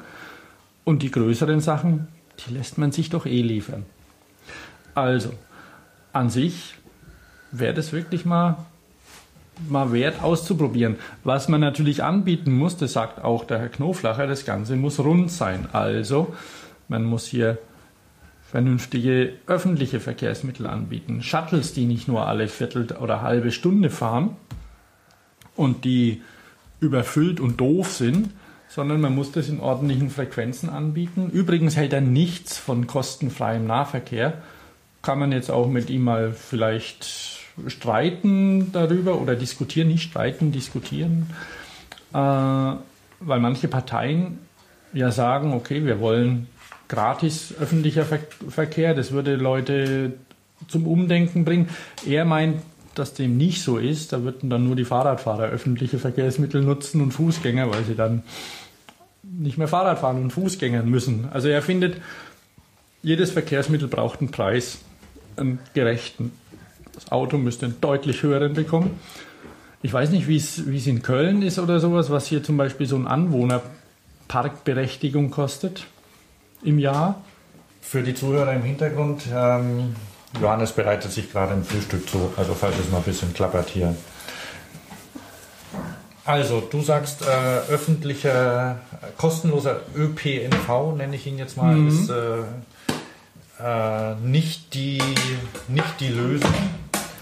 [0.85, 2.09] und die größeren Sachen,
[2.47, 3.85] die lässt man sich doch eh liefern.
[4.95, 5.31] Also,
[6.13, 6.75] an sich
[7.53, 8.57] wäre das wirklich mal,
[9.69, 10.97] mal wert auszuprobieren.
[11.25, 15.31] Was man natürlich anbieten muss, das sagt auch der Herr Knoflacher, das Ganze muss rund
[15.31, 15.69] sein.
[15.73, 16.35] Also,
[16.89, 17.59] man muss hier
[18.51, 21.23] vernünftige öffentliche Verkehrsmittel anbieten.
[21.23, 24.37] Shuttles, die nicht nur alle Viertel oder halbe Stunde fahren
[25.55, 26.23] und die
[26.81, 28.31] überfüllt und doof sind,
[28.71, 31.29] sondern man muss das in ordentlichen Frequenzen anbieten.
[31.31, 34.35] Übrigens hält er nichts von kostenfreiem Nahverkehr.
[35.03, 37.05] Kann man jetzt auch mit ihm mal vielleicht
[37.67, 41.31] streiten darüber oder diskutieren, nicht streiten, diskutieren,
[42.13, 44.39] äh, weil manche Parteien
[44.93, 46.47] ja sagen, okay, wir wollen
[46.89, 50.15] gratis öffentlicher Ver Verkehr, das würde Leute
[50.69, 51.69] zum Umdenken bringen.
[52.07, 52.63] Er meint,
[52.95, 54.13] dass dem nicht so ist.
[54.13, 58.23] Da würden dann nur die Fahrradfahrer öffentliche Verkehrsmittel nutzen und Fußgänger, weil sie dann
[59.39, 61.29] nicht mehr Fahrrad fahren und Fußgängern müssen.
[61.31, 62.01] Also er findet,
[63.03, 64.79] jedes Verkehrsmittel braucht einen Preis,
[65.37, 66.33] einen gerechten.
[66.93, 68.99] Das Auto müsste einen deutlich höheren bekommen.
[69.83, 72.97] Ich weiß nicht, wie es in Köln ist oder sowas, was hier zum Beispiel so
[72.97, 75.87] ein Anwohnerparkberechtigung kostet
[76.63, 77.23] im Jahr?
[77.81, 79.97] Für die Zuhörer im Hintergrund, ähm,
[80.41, 83.97] Johannes bereitet sich gerade ein Frühstück zu, also falls es mal ein bisschen klappert hier.
[86.31, 88.77] Also, du sagst, äh, öffentlicher,
[89.19, 91.89] kostenloser ÖPNV, nenne ich ihn jetzt mal, mhm.
[91.89, 92.39] ist äh,
[93.61, 95.03] äh, nicht, die,
[95.67, 96.55] nicht die Lösung.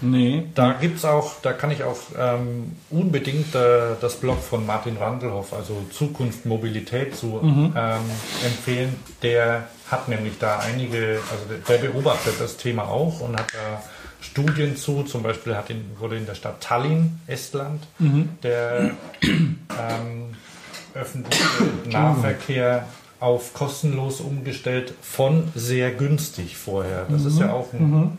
[0.01, 0.45] Nee.
[0.53, 5.53] Da gibt's auch, da kann ich auch ähm, unbedingt äh, das Blog von Martin Randelhoff,
[5.53, 7.73] also Zukunft Mobilität, zu mhm.
[7.75, 8.01] ähm,
[8.45, 8.95] empfehlen.
[9.23, 13.81] Der hat nämlich da einige, also der, der beobachtet das Thema auch und hat da
[14.21, 15.03] Studien zu.
[15.03, 18.29] Zum Beispiel hat in, wurde in der Stadt Tallinn, Estland, mhm.
[18.43, 20.35] der ähm,
[20.93, 21.45] öffentliche
[21.89, 22.85] Nahverkehr
[23.19, 27.05] auf kostenlos umgestellt von sehr günstig vorher.
[27.09, 27.27] Das mhm.
[27.27, 27.51] ist ja mhm.
[27.51, 28.17] auch ein mhm.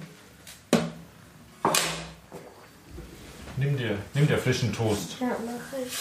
[3.57, 5.17] Nimm dir, nimm dir frischen Toast.
[5.21, 5.93] Ja, mach ich.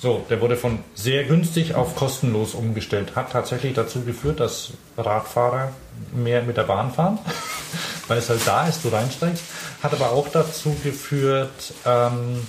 [0.00, 3.16] So, der wurde von sehr günstig auf kostenlos umgestellt.
[3.16, 5.72] Hat tatsächlich dazu geführt, dass Radfahrer
[6.14, 7.18] mehr mit der Bahn fahren,
[8.08, 9.42] weil es halt da ist, du reinsteigst.
[9.82, 12.46] Hat aber auch dazu geführt, ähm,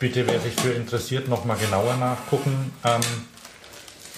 [0.00, 3.00] bitte wer sich für interessiert, nochmal genauer nachgucken, ähm,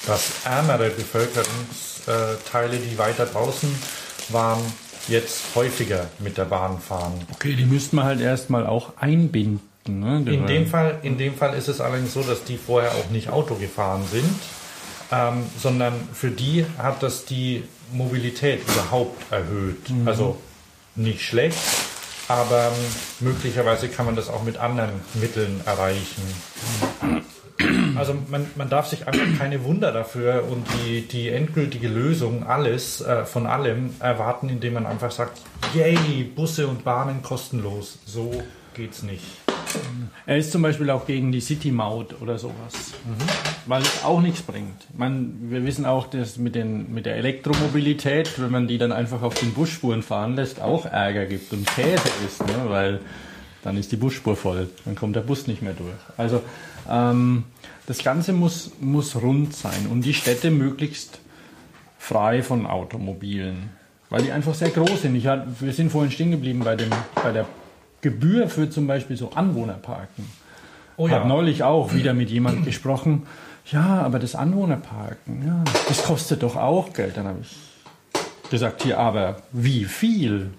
[0.06, 3.68] dass ärmere Bevölkerungsteile, die weiter draußen
[4.30, 4.60] waren,
[5.08, 7.26] jetzt häufiger mit der Bahn fahren.
[7.34, 9.67] Okay, die müsste man halt erstmal auch einbinden.
[9.88, 10.24] Ne?
[10.26, 13.30] In, dem Fall, in dem Fall ist es allerdings so, dass die vorher auch nicht
[13.30, 14.28] Auto gefahren sind,
[15.10, 19.90] ähm, sondern für die hat das die Mobilität überhaupt erhöht.
[19.90, 20.06] Mhm.
[20.06, 20.36] Also
[20.94, 21.58] nicht schlecht,
[22.28, 22.84] aber ähm,
[23.20, 26.22] möglicherweise kann man das auch mit anderen Mitteln erreichen.
[27.96, 33.00] Also man, man darf sich einfach keine Wunder dafür und die, die endgültige Lösung alles
[33.00, 35.40] äh, von allem erwarten, indem man einfach sagt,
[35.74, 37.98] yay, Busse und Bahnen kostenlos.
[38.06, 39.24] So geht's nicht.
[40.26, 43.24] Er ist zum Beispiel auch gegen die City-Maut oder sowas, mhm.
[43.66, 44.86] weil es auch nichts bringt.
[44.96, 49.22] Man, wir wissen auch, dass mit, den, mit der Elektromobilität, wenn man die dann einfach
[49.22, 52.54] auf den Busspuren fahren lässt, auch Ärger gibt und Käse ist, ne?
[52.66, 53.00] weil
[53.62, 55.96] dann ist die Busspur voll, dann kommt der Bus nicht mehr durch.
[56.16, 56.42] Also
[56.88, 57.44] ähm,
[57.86, 61.20] das Ganze muss, muss rund sein und die Städte möglichst
[61.98, 63.70] frei von Automobilen,
[64.10, 65.14] weil die einfach sehr groß sind.
[65.14, 67.46] Ich hat, wir sind vorhin stehen geblieben bei, dem, bei der
[68.00, 70.24] Gebühr für zum Beispiel so Anwohnerparken.
[70.96, 71.16] Oh ja.
[71.16, 73.26] Hat neulich auch wieder mit jemandem gesprochen.
[73.70, 77.16] Ja, aber das Anwohnerparken, ja, das kostet doch auch Geld.
[77.16, 77.56] Dann habe ich
[78.50, 80.50] gesagt, hier, aber wie viel?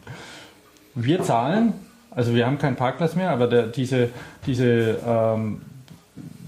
[0.94, 1.74] Wir zahlen,
[2.12, 4.10] also wir haben keinen Parkplatz mehr, aber der, diese,
[4.46, 5.62] diese ähm,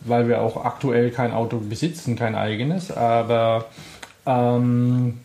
[0.06, 3.66] weil wir auch aktuell kein Auto besitzen, kein eigenes, aber
[4.26, 5.20] ähm,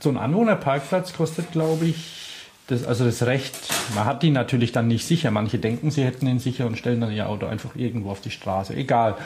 [0.00, 2.21] so ein Anwohnerparkplatz kostet, glaube ich,
[2.68, 3.54] das, also das Recht,
[3.94, 5.30] man hat die natürlich dann nicht sicher.
[5.30, 8.30] Manche denken, sie hätten ihn sicher und stellen dann ihr Auto einfach irgendwo auf die
[8.30, 8.74] Straße.
[8.74, 9.16] Egal.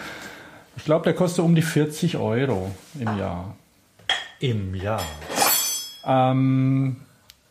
[0.76, 3.56] Ich glaube, der kostet um die 40 Euro im Jahr.
[4.40, 5.02] Im Jahr.
[6.04, 6.96] Ähm,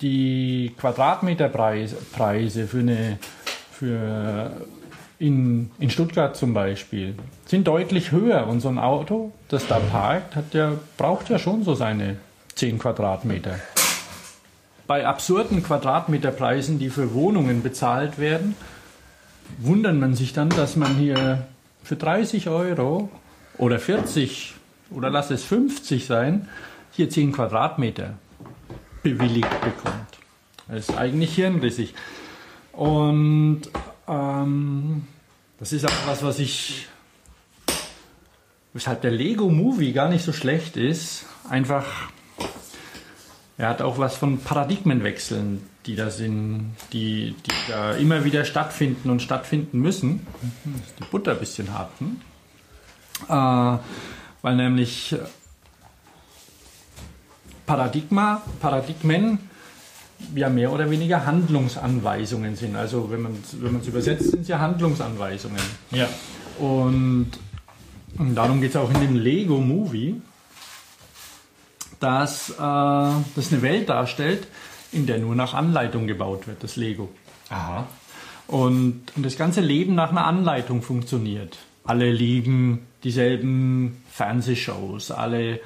[0.02, 3.18] die Quadratmeterpreise für eine
[3.72, 4.52] für
[5.20, 10.36] in, in Stuttgart zum Beispiel sind deutlich höher und so ein Auto, das da parkt,
[10.36, 12.18] hat ja, braucht ja schon so seine
[12.56, 13.60] 10 Quadratmeter.
[14.88, 18.56] Bei absurden Quadratmeterpreisen, die für Wohnungen bezahlt werden,
[19.58, 21.48] wundert man sich dann, dass man hier
[21.84, 23.10] für 30 Euro
[23.58, 24.54] oder 40
[24.92, 26.48] oder lass es 50 sein,
[26.92, 28.14] hier 10 Quadratmeter
[29.04, 30.20] bewilligt bekommt.
[30.68, 31.94] Das ist eigentlich hirnrissig.
[32.72, 33.62] Und
[34.08, 35.08] ähm,
[35.60, 36.88] das ist auch was, was ich,
[38.74, 41.26] weshalb der Lego Movie gar nicht so schlecht ist.
[41.50, 42.10] Einfach,
[43.58, 49.10] er hat auch was von Paradigmenwechseln, die da sind, die, die da immer wieder stattfinden
[49.10, 50.28] und stattfinden müssen.
[50.86, 52.20] Ist die Butter ein bisschen hart, hm?
[53.30, 53.80] äh,
[54.42, 55.16] weil nämlich
[57.66, 59.40] Paradigma, Paradigmen
[60.34, 62.76] ja mehr oder weniger Handlungsanweisungen sind.
[62.76, 65.62] Also wenn man es wenn übersetzt, sind es ja Handlungsanweisungen.
[65.92, 66.08] Ja.
[66.60, 67.32] Und,
[68.18, 70.22] und darum geht es auch in dem Lego-Movie,
[72.06, 74.46] dass äh, das eine Welt darstellt,
[74.92, 77.10] in der nur nach Anleitung gebaut wird, das Lego.
[77.50, 77.88] Aha.
[78.46, 81.58] Und, und das ganze Leben nach einer Anleitung funktioniert.
[81.84, 85.60] Alle lieben dieselben Fernsehshows, alle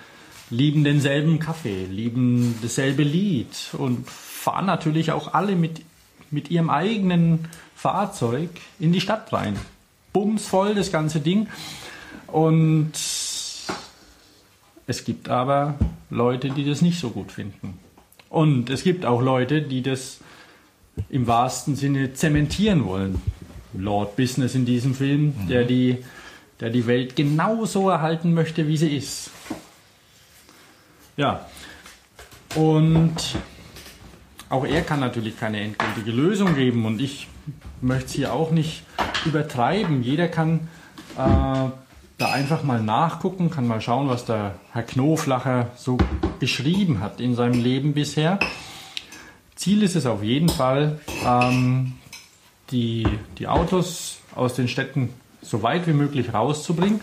[0.50, 5.82] lieben denselben Kaffee, lieben dasselbe Lied und fahren natürlich auch alle mit,
[6.32, 8.50] mit ihrem eigenen Fahrzeug
[8.80, 9.58] in die Stadt rein.
[10.14, 11.48] Bumsvoll das ganze Ding.
[12.28, 12.94] Und
[14.90, 15.76] es gibt aber
[16.10, 17.78] Leute, die das nicht so gut finden.
[18.28, 20.20] Und es gibt auch Leute, die das
[21.10, 23.22] im wahrsten Sinne zementieren wollen.
[23.74, 25.48] Lord Business in diesem Film, mhm.
[25.48, 25.98] der, die,
[26.60, 29.30] der die Welt genauso erhalten möchte, wie sie ist.
[31.18, 31.46] Ja.
[32.56, 33.16] Und
[34.50, 37.28] auch er kann natürlich keine endgültige Lösung geben und ich
[37.80, 38.82] möchte es hier auch nicht
[39.24, 40.02] übertreiben.
[40.02, 40.68] Jeder kann
[41.16, 41.70] äh,
[42.20, 45.98] da einfach mal nachgucken, kann mal schauen, was der Herr Knoflacher so
[46.40, 48.40] beschrieben hat in seinem Leben bisher.
[49.56, 51.94] Ziel ist es auf jeden Fall, ähm,
[52.72, 57.00] die, die Autos aus den Städten so weit wie möglich rauszubringen.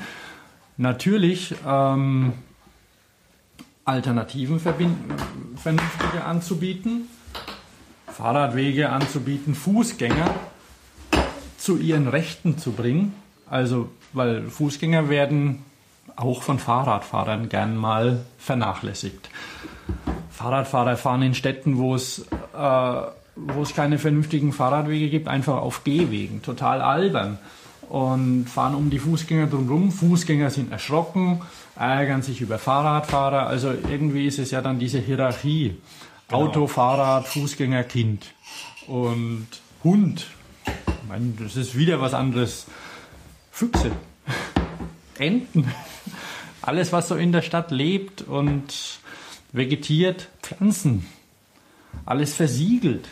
[0.76, 2.34] Natürlich ähm,
[3.86, 7.08] Alternativen vernünftige anzubieten,
[8.06, 10.34] Fahrradwege anzubieten, Fußgänger
[11.56, 13.14] zu ihren Rechten zu bringen.
[13.48, 15.64] Also, weil Fußgänger werden
[16.16, 19.28] auch von Fahrradfahrern gern mal vernachlässigt.
[20.30, 23.00] Fahrradfahrer fahren in Städten, wo es, äh,
[23.36, 26.42] wo es keine vernünftigen Fahrradwege gibt, einfach auf Gehwegen.
[26.42, 27.38] Total albern.
[27.88, 29.92] Und fahren um die Fußgänger drumherum.
[29.92, 31.42] Fußgänger sind erschrocken,
[31.76, 33.46] ärgern sich über Fahrradfahrer.
[33.46, 35.76] Also irgendwie ist es ja dann diese Hierarchie.
[36.28, 36.40] Genau.
[36.40, 38.26] Auto, Fahrrad, Fußgänger, Kind
[38.88, 39.46] und
[39.84, 40.26] Hund.
[40.66, 42.66] Ich meine, das ist wieder was anderes.
[43.56, 43.90] Füchse,
[45.18, 45.72] Enten,
[46.60, 48.98] alles, was so in der Stadt lebt und
[49.50, 51.06] vegetiert, Pflanzen,
[52.04, 53.06] alles versiegelt.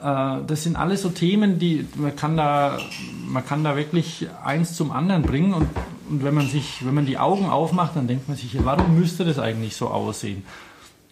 [0.00, 2.78] Äh, das sind alles so Themen, die man kann da,
[3.26, 5.68] man kann da wirklich eins zum anderen bringen und,
[6.08, 9.24] und wenn man sich, wenn man die Augen aufmacht, dann denkt man sich, warum müsste
[9.24, 10.44] das eigentlich so aussehen?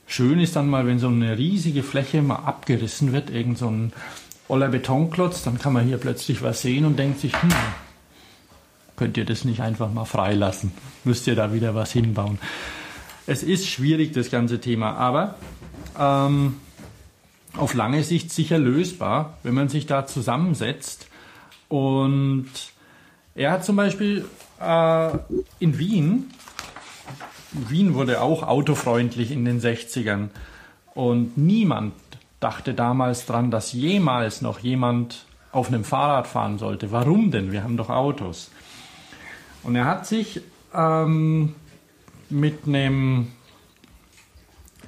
[0.06, 3.92] Schön ist dann mal, wenn so eine riesige Fläche mal abgerissen wird, irgend so ein
[4.46, 7.50] oller Betonklotz, dann kann man hier plötzlich was sehen und denkt sich, hm,
[8.96, 10.72] könnt ihr das nicht einfach mal freilassen?
[11.04, 12.38] Müsst ihr da wieder was hinbauen?
[13.26, 15.34] Es ist schwierig, das ganze Thema, aber
[15.98, 16.56] ähm,
[17.56, 21.08] auf lange Sicht sicher lösbar, wenn man sich da zusammensetzt.
[21.68, 22.48] Und
[23.34, 24.24] er hat zum Beispiel
[24.60, 25.10] äh,
[25.58, 26.30] in Wien
[27.52, 30.28] Wien wurde auch autofreundlich in den 60ern
[30.94, 31.94] und niemand
[32.40, 36.92] dachte damals dran, dass jemals noch jemand auf einem Fahrrad fahren sollte.
[36.92, 37.52] Warum denn?
[37.52, 38.50] Wir haben doch Autos.
[39.62, 40.42] Und er hat sich
[40.74, 41.54] ähm,
[42.30, 43.28] mit einem,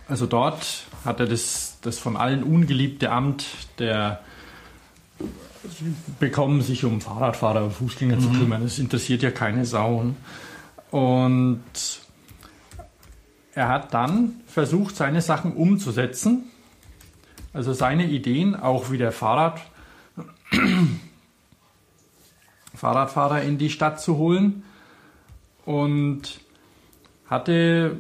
[0.09, 3.47] also dort hat er das, das von allen ungeliebte Amt
[3.79, 4.21] der
[6.19, 8.21] bekommen, sich um Fahrradfahrer und Fußgänger mhm.
[8.21, 8.63] zu kümmern.
[8.63, 10.15] Das interessiert ja keine Sau.
[10.91, 11.61] Und
[13.55, 16.45] er hat dann versucht, seine Sachen umzusetzen,
[17.53, 19.61] also seine Ideen auch wieder Fahrrad,
[22.79, 24.63] Fahrradfahrer in die Stadt zu holen
[25.65, 26.41] und
[27.29, 27.97] hatte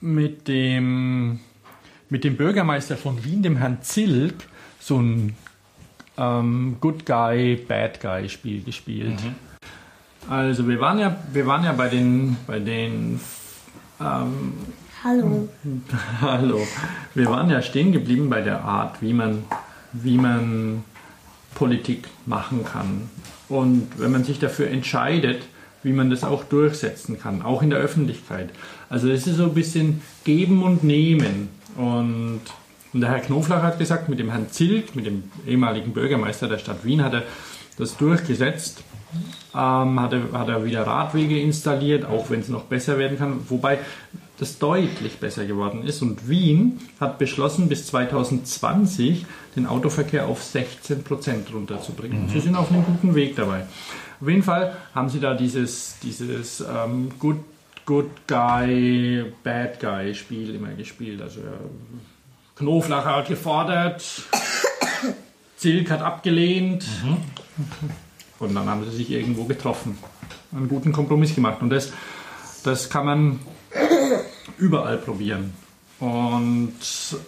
[0.00, 1.40] mit dem
[2.08, 4.34] mit dem Bürgermeister von Wien, dem Herrn Zilk,
[4.80, 5.36] so ein
[6.18, 9.18] ähm, Good Guy, Bad Guy Spiel gespielt.
[10.28, 13.20] Also wir waren ja, wir waren ja bei den, bei den
[14.00, 14.54] ähm,
[15.02, 15.48] Hallo.
[16.20, 16.66] Hallo.
[17.14, 19.44] Wir waren ja stehen geblieben bei der Art, wie man,
[19.92, 20.84] wie man
[21.54, 23.08] Politik machen kann.
[23.50, 25.42] Und wenn man sich dafür entscheidet,
[25.82, 28.50] wie man das auch durchsetzen kann, auch in der Öffentlichkeit.
[28.88, 31.48] Also es ist so ein bisschen Geben und Nehmen.
[31.76, 32.40] Und,
[32.92, 36.58] und der Herr Knoflach hat gesagt, mit dem Herrn Zilk, mit dem ehemaligen Bürgermeister der
[36.58, 37.22] Stadt Wien, hat er
[37.76, 38.82] das durchgesetzt.
[39.52, 43.40] Ähm, hat, er, hat er wieder Radwege installiert, auch wenn es noch besser werden kann.
[43.48, 43.80] Wobei
[44.40, 46.00] das deutlich besser geworden ist.
[46.00, 52.28] Und Wien hat beschlossen, bis 2020 den Autoverkehr auf 16 Prozent runterzubringen.
[52.30, 53.66] Sie sind auf einem guten Weg dabei.
[54.18, 57.36] Auf jeden Fall haben sie da dieses, dieses ähm, Good,
[57.84, 61.20] Good Guy, Bad Guy Spiel immer gespielt.
[61.20, 61.52] Also ja,
[62.56, 64.02] Knoflach hat gefordert,
[65.58, 66.86] Zilk hat abgelehnt.
[68.38, 69.98] Und dann haben sie sich irgendwo getroffen.
[70.50, 71.60] Einen guten Kompromiss gemacht.
[71.60, 71.92] Und das,
[72.64, 73.40] das kann man
[74.60, 75.52] überall probieren.
[75.98, 76.72] Und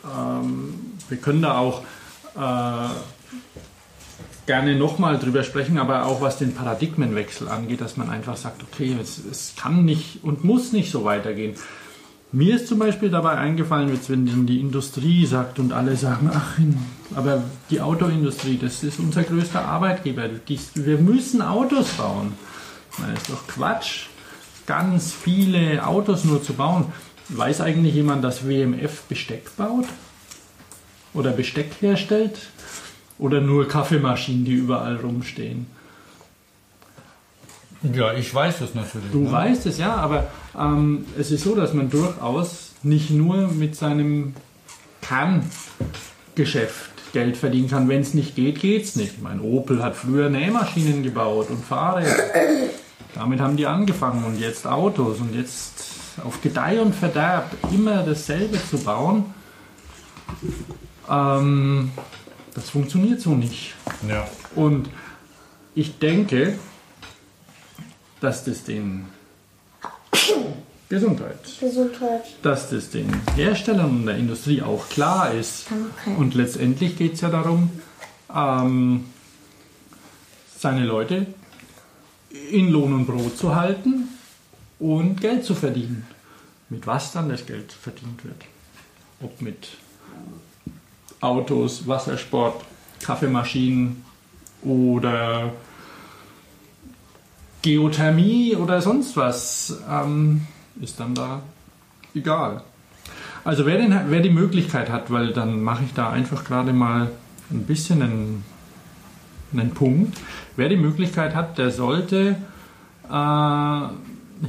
[0.05, 0.75] ähm,
[1.09, 1.83] wir können da auch
[2.37, 2.89] äh,
[4.47, 8.97] gerne nochmal drüber sprechen, aber auch was den Paradigmenwechsel angeht, dass man einfach sagt, okay,
[9.01, 11.55] es, es kann nicht und muss nicht so weitergehen.
[12.35, 16.59] Mir ist zum Beispiel dabei eingefallen, jetzt wenn die Industrie sagt und alle sagen, ach,
[17.15, 20.31] aber die Autoindustrie, das ist unser größter Arbeitgeber,
[20.75, 22.33] wir müssen Autos bauen.
[22.97, 24.07] Das ist doch Quatsch,
[24.67, 26.87] ganz viele Autos nur zu bauen.
[27.37, 29.87] Weiß eigentlich jemand, dass WMF Besteck baut?
[31.15, 32.39] Oder Besteck herstellt?
[33.19, 35.67] Oder nur Kaffeemaschinen, die überall rumstehen?
[37.83, 39.11] Ja, ich weiß das natürlich.
[39.11, 39.33] Du ne?
[39.33, 44.35] weißt es, ja, aber ähm, es ist so, dass man durchaus nicht nur mit seinem
[45.01, 47.89] Kerngeschäft Geld verdienen kann.
[47.89, 49.23] Wenn es nicht geht, geht es nicht.
[49.23, 52.17] Mein Opel hat früher Nähmaschinen gebaut und Fahrräder.
[53.15, 58.59] Damit haben die angefangen und jetzt Autos und jetzt auf Gedeih und Verderb immer dasselbe
[58.71, 59.25] zu bauen,
[61.09, 61.91] ähm,
[62.55, 63.75] das funktioniert so nicht.
[64.09, 64.27] Ja.
[64.55, 64.89] Und
[65.75, 66.59] ich denke,
[68.21, 69.07] dass das den
[70.89, 72.25] Gesundheit, Gesundheit.
[72.43, 75.67] dass das den Herstellern und der Industrie auch klar ist.
[75.71, 76.21] Danke.
[76.21, 77.71] Und letztendlich geht es ja darum,
[78.35, 79.05] ähm,
[80.59, 81.27] seine Leute
[82.51, 84.09] in Lohn und Brot zu halten
[84.83, 86.07] und Geld zu verdienen.
[86.69, 88.45] Mit was dann das Geld verdient wird.
[89.21, 89.69] Ob mit
[91.21, 92.65] Autos, Wassersport,
[93.01, 94.05] Kaffeemaschinen
[94.63, 95.53] oder
[97.63, 100.47] Geothermie oder sonst was, ähm,
[100.81, 101.43] ist dann da
[102.15, 102.63] egal.
[103.45, 107.11] Also wer, den, wer die Möglichkeit hat, weil dann mache ich da einfach gerade mal
[107.51, 108.45] ein bisschen einen,
[109.53, 110.19] einen Punkt.
[110.57, 112.37] Wer die Möglichkeit hat, der sollte
[113.09, 113.87] äh,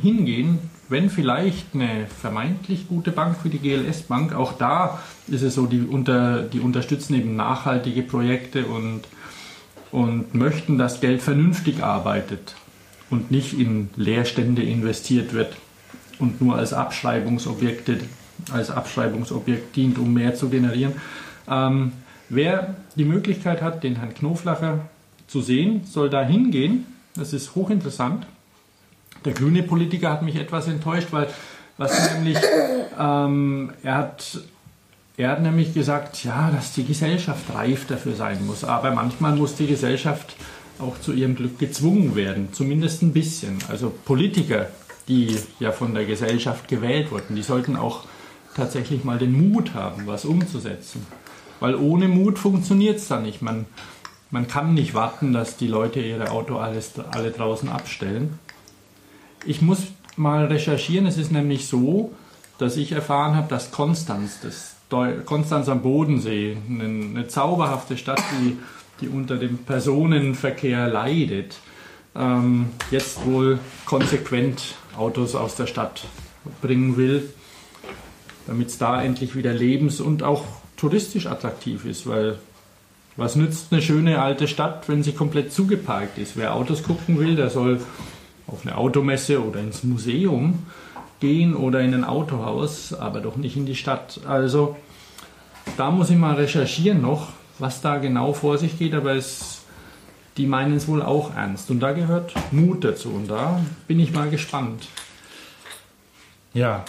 [0.02, 5.56] hingehen, wenn vielleicht eine vermeintlich gute Bank wie die GLS Bank, auch da ist es
[5.56, 9.02] so, die, unter, die unterstützen eben nachhaltige Projekte und,
[9.92, 12.56] und möchten, dass Geld vernünftig arbeitet
[13.10, 15.56] und nicht in Leerstände investiert wird
[16.20, 18.00] und nur als Abschreibungsobjekte,
[18.52, 20.94] als Abschreibungsobjekt dient, um mehr zu generieren.
[21.50, 21.94] Ähm,
[22.30, 24.90] wer die Möglichkeit hat, den Herrn Knoflacher
[25.28, 26.86] zu sehen, soll da hingehen.
[27.16, 28.26] Das ist hochinteressant.
[29.26, 31.28] Der grüne Politiker hat mich etwas enttäuscht, weil
[31.78, 32.38] was nämlich,
[33.00, 34.40] ähm, er hat
[35.16, 38.64] er hat nämlich gesagt, ja, dass die Gesellschaft reif dafür sein muss.
[38.64, 40.36] Aber manchmal muss die Gesellschaft
[40.80, 43.60] auch zu ihrem Glück gezwungen werden, zumindest ein bisschen.
[43.70, 44.68] Also Politiker,
[45.08, 48.06] die ja von der Gesellschaft gewählt wurden, die sollten auch
[48.56, 51.06] tatsächlich mal den Mut haben, was umzusetzen.
[51.60, 53.44] Weil ohne Mut funktioniert es dann nicht.
[53.44, 53.66] Man,
[54.32, 58.40] man kann nicht warten, dass die Leute ihre Auto alles, alle draußen abstellen.
[59.46, 59.80] Ich muss
[60.16, 61.06] mal recherchieren.
[61.06, 62.12] Es ist nämlich so,
[62.58, 68.22] dass ich erfahren habe, dass Konstanz, das Deu Konstanz am Bodensee, eine, eine zauberhafte Stadt,
[68.40, 68.58] die,
[69.02, 71.58] die unter dem Personenverkehr leidet,
[72.16, 76.06] ähm, jetzt wohl konsequent Autos aus der Stadt
[76.62, 77.34] bringen will,
[78.46, 80.44] damit es da endlich wieder lebens- und auch
[80.78, 82.38] touristisch attraktiv ist, weil
[83.16, 86.36] was nützt eine schöne alte Stadt, wenn sie komplett zugeparkt ist?
[86.36, 87.80] Wer Autos gucken will, der soll
[88.48, 90.66] auf eine Automesse oder ins Museum
[91.20, 94.20] gehen oder in ein Autohaus, aber doch nicht in die Stadt.
[94.28, 94.76] Also
[95.78, 97.30] da muss ich mal recherchieren noch,
[97.60, 99.62] was da genau vor sich geht, aber es,
[100.38, 101.72] die meinen es wohl auch ernst.
[101.72, 104.88] Und da gehört Mut dazu und da bin ich mal gespannt.
[106.54, 106.84] Ja,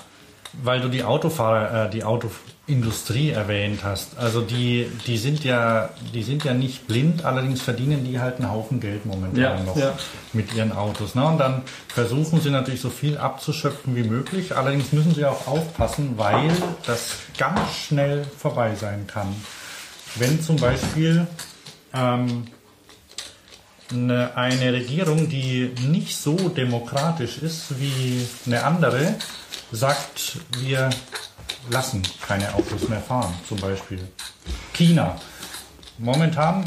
[0.62, 2.30] weil du die Autofahrer, äh, die Auto,
[2.67, 8.05] Industrie erwähnt hast, also die, die sind ja, die sind ja nicht blind, allerdings verdienen
[8.05, 9.93] die halt einen Haufen Geld momentan Ja, noch ja.
[10.33, 11.15] mit ihren Autos.
[11.15, 11.27] Ne?
[11.27, 16.15] Und dann versuchen sie natürlich so viel abzuschöpfen wie möglich, allerdings müssen sie auch aufpassen,
[16.17, 16.51] weil
[16.87, 19.35] das ganz schnell vorbei sein kann.
[20.15, 21.27] Wenn zum Beispiel
[21.93, 22.47] ähm,
[23.93, 29.17] eine, eine Regierung, die nicht so demokratisch ist wie eine andere,
[29.71, 30.89] sagt, wir
[31.70, 34.01] lassen keine Autos mehr fahren, zum Beispiel.
[34.72, 35.16] China.
[35.99, 36.64] Momentan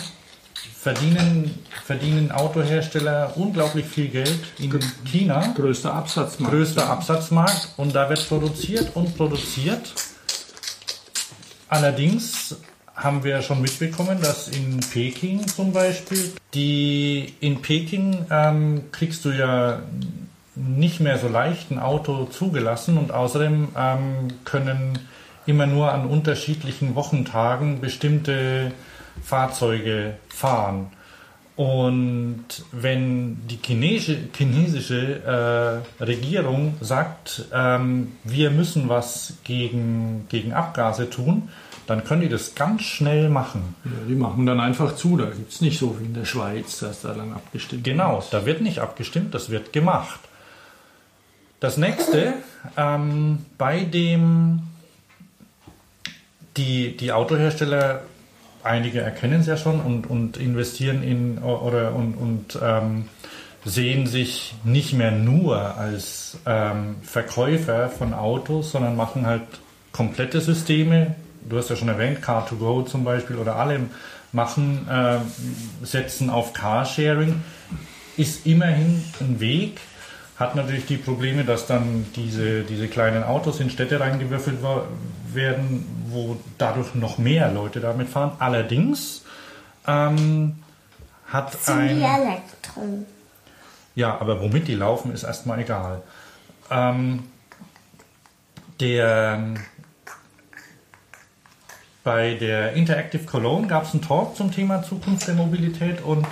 [0.80, 5.54] verdienen, verdienen Autohersteller unglaublich viel Geld in China.
[5.56, 6.54] Größter Absatzmarkt.
[6.54, 9.94] Größter Absatzmarkt und da wird produziert und produziert.
[11.68, 12.56] Allerdings
[12.96, 19.30] haben wir schon mitbekommen, dass in Peking zum Beispiel, die in Peking ähm, kriegst du
[19.30, 19.82] ja
[20.58, 25.00] nicht mehr so leicht ein Auto zugelassen und außerdem ähm, können
[25.46, 28.72] immer nur an unterschiedlichen Wochentagen bestimmte
[29.24, 30.88] Fahrzeuge fahren.
[31.56, 41.10] Und wenn die chinesische, chinesische äh, Regierung sagt, ähm, wir müssen was gegen, gegen Abgase
[41.10, 41.50] tun,
[41.88, 43.76] dann können die das ganz schnell machen.
[43.86, 45.18] Ja, die machen dann einfach zu.
[45.18, 48.32] Da gibt es nicht so wie in der Schweiz, dass da lang abgestimmt Genau, ist.
[48.32, 50.20] da wird nicht abgestimmt, das wird gemacht.
[51.60, 52.34] Das nächste,
[52.78, 54.62] ähm, bei dem
[56.56, 58.02] die, die Autohersteller,
[58.64, 63.10] einige erkennen es ja schon und, und investieren in oder und, und ähm,
[63.64, 69.44] sehen sich nicht mehr nur als ähm, Verkäufer von Autos, sondern machen halt
[69.92, 71.16] komplette Systeme.
[71.48, 73.82] Du hast ja schon erwähnt, Car2Go zum Beispiel oder alle
[74.32, 75.20] machen, äh,
[75.86, 77.42] setzen auf Carsharing,
[78.16, 79.80] ist immerhin ein Weg,
[80.40, 84.60] hat natürlich die Probleme, dass dann diese, diese kleinen Autos in Städte reingewürfelt
[85.34, 88.34] werden, wo dadurch noch mehr Leute damit fahren.
[88.40, 89.24] Allerdings
[89.88, 90.60] ähm,
[91.28, 91.96] hat Sind ein...
[91.96, 93.06] die Elektro?
[93.96, 96.04] Ja, aber womit die laufen, ist erstmal egal.
[96.70, 97.24] Ähm,
[98.80, 99.56] der,
[102.04, 106.28] bei der Interactive Cologne gab es einen Talk zum Thema Zukunft der Mobilität und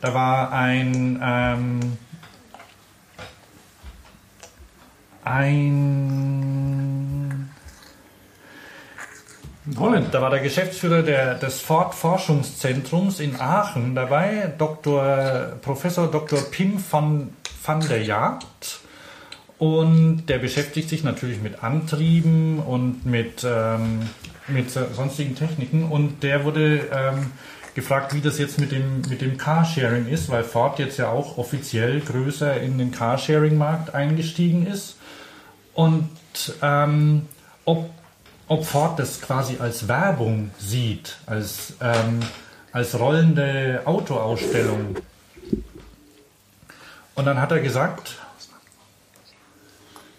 [0.00, 1.96] da war ein, ähm,
[5.24, 6.30] ein
[9.66, 10.12] In Holland.
[10.12, 15.56] da war der Geschäftsführer der, des Ford-Forschungszentrums in Aachen dabei, Dr.
[15.62, 16.40] Professor Dr.
[16.50, 17.30] Pim van,
[17.64, 18.80] van der Jagd.
[19.56, 24.00] Und der beschäftigt sich natürlich mit Antrieben und mit, ähm,
[24.48, 25.84] mit so- sonstigen Techniken.
[25.84, 27.30] Und der wurde ähm,
[27.74, 31.38] gefragt, wie das jetzt mit dem, mit dem Carsharing ist, weil Ford jetzt ja auch
[31.38, 34.96] offiziell größer in den Carsharing-Markt eingestiegen ist.
[35.74, 36.08] Und
[36.62, 37.26] ähm,
[37.64, 37.90] ob,
[38.48, 42.20] ob Ford das quasi als Werbung sieht, als, ähm,
[42.72, 44.96] als rollende Autoausstellung.
[47.14, 48.18] Und dann hat er gesagt,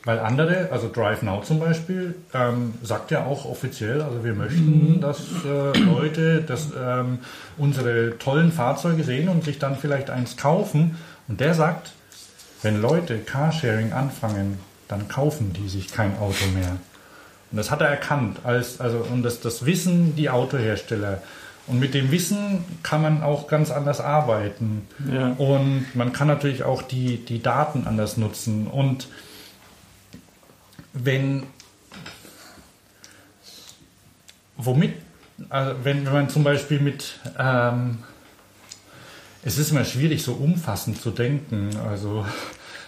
[0.05, 5.01] weil andere, also Drive Now zum Beispiel, ähm, sagt ja auch offiziell, also wir möchten,
[5.01, 7.19] dass äh, Leute das, ähm,
[7.57, 10.97] unsere tollen Fahrzeuge sehen und sich dann vielleicht eins kaufen.
[11.27, 11.91] Und der sagt,
[12.61, 16.77] wenn Leute Carsharing anfangen, dann kaufen die sich kein Auto mehr.
[17.51, 18.39] Und das hat er erkannt.
[18.43, 21.21] Als, also, und das, das wissen die Autohersteller.
[21.67, 24.87] Und mit dem Wissen kann man auch ganz anders arbeiten.
[25.11, 25.29] Ja.
[25.29, 28.67] Und man kann natürlich auch die, die Daten anders nutzen.
[28.67, 29.07] Und
[30.93, 31.43] wenn,
[34.57, 34.93] womit,
[35.49, 37.99] also wenn, wenn man zum Beispiel mit, ähm,
[39.43, 42.25] es ist immer schwierig, so umfassend zu denken, also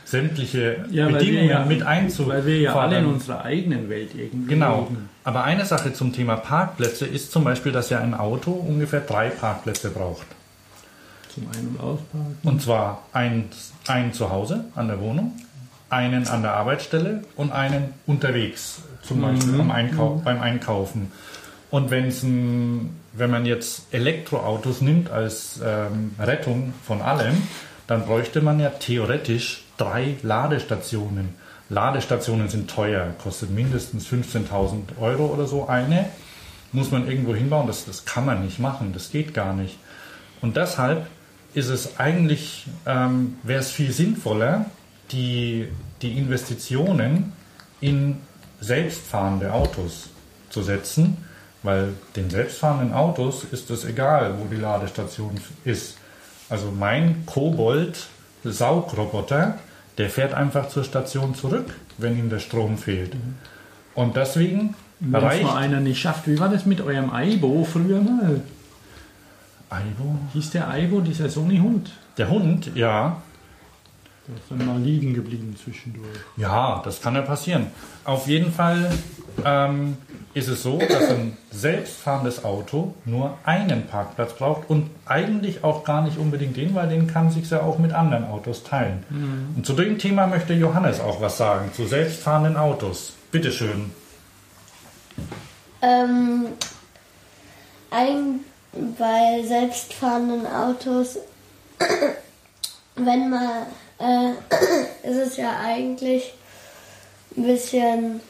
[0.07, 2.45] sämtliche Ja, Bedingungen ja- mit einzufordern.
[2.45, 4.83] Weil wir ja alle in unserer eigenen Welt irgendwie Genau.
[4.89, 5.09] leben.
[5.25, 9.29] Aber eine Sache zum Thema Parkplätze ist zum Beispiel, dass ja ein Auto ungefähr drei
[9.29, 10.25] Parkplätze braucht.
[11.33, 12.37] Zum Ein- und Ausparken.
[12.43, 13.49] Und zwar einen,
[13.87, 15.33] einen zu Hause an der Wohnung,
[15.89, 21.11] einen an der Arbeitsstelle und einen unterwegs, zum Beispiel am Einkau beim Einkaufen.
[21.69, 27.35] Und wenn's ein, wenn man jetzt Elektroautos nimmt als ähm, Rettung von allem,
[27.87, 31.35] dann bräuchte man ja theoretisch drei Ladestationen.
[31.69, 36.09] Ladestationen sind teuer, kostet mindestens 15.000 Euro oder so eine.
[36.71, 39.77] Muss man irgendwo hinbauen, das, das kann man nicht machen, das geht gar nicht.
[40.41, 41.07] Und deshalb
[41.53, 44.65] ist es eigentlich, ähm, wäre es viel sinnvoller,
[45.11, 45.67] die,
[46.01, 47.33] die Investitionen
[47.79, 48.17] in
[48.59, 50.09] selbstfahrende Autos
[50.49, 51.17] zu setzen,
[51.63, 55.97] weil den selbstfahrenden Autos ist es egal, wo die Ladestation ist.
[56.49, 58.07] Also mein Kobold
[58.43, 59.59] Saugroboter,
[59.97, 63.13] der fährt einfach zur Station zurück, wenn ihm der Strom fehlt.
[63.95, 65.43] Und deswegen Wenn Reicht.
[65.43, 68.41] mal einer nicht schafft, wie war das mit eurem Aibo früher mal?
[69.69, 70.17] Aibo?
[70.33, 71.91] Hieß der Aibo, dieser Sony-Hund?
[72.17, 73.21] Der Hund, ja.
[74.27, 76.07] Der ist dann mal liegen geblieben zwischendurch.
[76.35, 77.67] Ja, das kann ja passieren.
[78.03, 78.91] Auf jeden Fall
[79.45, 79.97] ähm,
[80.33, 86.01] ist es so, dass ein selbstfahrendes Auto nur einen Parkplatz braucht und eigentlich auch gar
[86.01, 89.03] nicht unbedingt den, weil den kann sich ja auch mit anderen Autos teilen.
[89.55, 93.13] Und zu dem Thema möchte Johannes auch was sagen, zu selbstfahrenden Autos.
[93.31, 93.91] Bitteschön.
[95.81, 96.47] Ähm,
[97.91, 98.39] ein,
[98.97, 101.17] bei selbstfahrenden Autos,
[102.95, 103.49] wenn man,
[103.99, 104.31] äh,
[105.09, 106.33] ist es ja eigentlich
[107.35, 108.21] ein bisschen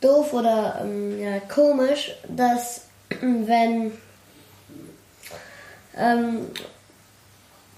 [0.00, 2.82] doof oder ähm, ja, komisch, dass
[3.20, 3.92] wenn
[5.96, 6.46] ähm,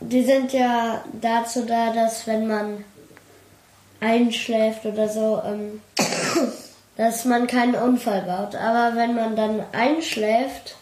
[0.01, 2.85] die sind ja dazu da, dass wenn man
[4.01, 5.81] einschläft oder so, ähm,
[6.97, 8.55] dass man keinen Unfall baut.
[8.55, 10.77] Aber wenn man dann einschläft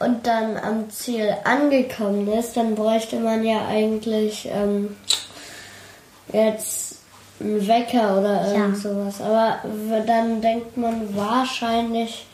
[0.00, 4.96] und dann am Ziel angekommen ist, dann bräuchte man ja eigentlich ähm,
[6.32, 6.98] jetzt
[7.40, 9.20] einen Wecker oder irgend sowas.
[9.20, 9.58] Aber
[10.06, 12.26] dann denkt man wahrscheinlich,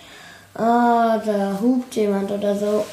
[0.55, 2.85] ah, da hupt jemand oder so.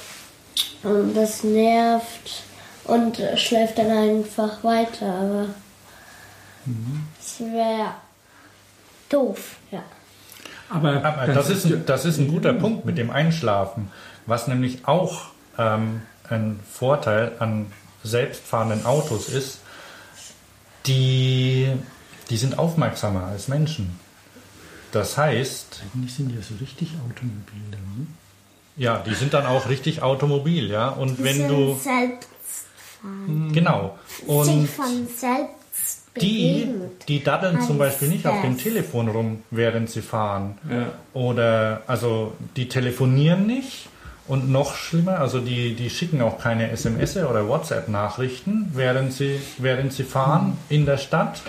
[0.83, 2.43] Und das nervt
[2.85, 5.05] und schläft dann einfach weiter.
[5.05, 5.45] Aber
[7.19, 7.93] es wäre
[9.09, 9.83] doof, ja.
[10.69, 13.91] Aber, Aber das ist, ein, das ist ein guter Punkt mit dem Einschlafen,
[14.31, 15.25] was nämlich auch
[15.57, 17.67] ähm, ein Vorteil an
[18.03, 19.59] selbstfahrenden Autos ist,
[20.87, 21.67] die,
[22.29, 23.99] die sind aufmerksamer als Menschen.
[24.93, 27.61] Das heißt, Eigentlich sind die ja so richtig automobil.
[27.69, 28.07] Ne?
[28.77, 30.89] ja, die sind dann auch richtig automobil, ja.
[30.89, 32.29] Und wenn du selbst
[33.51, 36.67] genau und sich von selbst die,
[37.07, 38.57] die daddeln zum Beispiel nicht auf dem.
[38.57, 40.57] Telefon rum, während sie fahren.
[40.69, 40.93] Ja.
[41.13, 43.89] Oder also die telefonieren nicht
[44.27, 49.91] und noch schlimmer, also die, die schicken auch keine SMS oder WhatsApp-Nachrichten, während sie, während
[49.93, 51.41] sie fahren in der Stadt.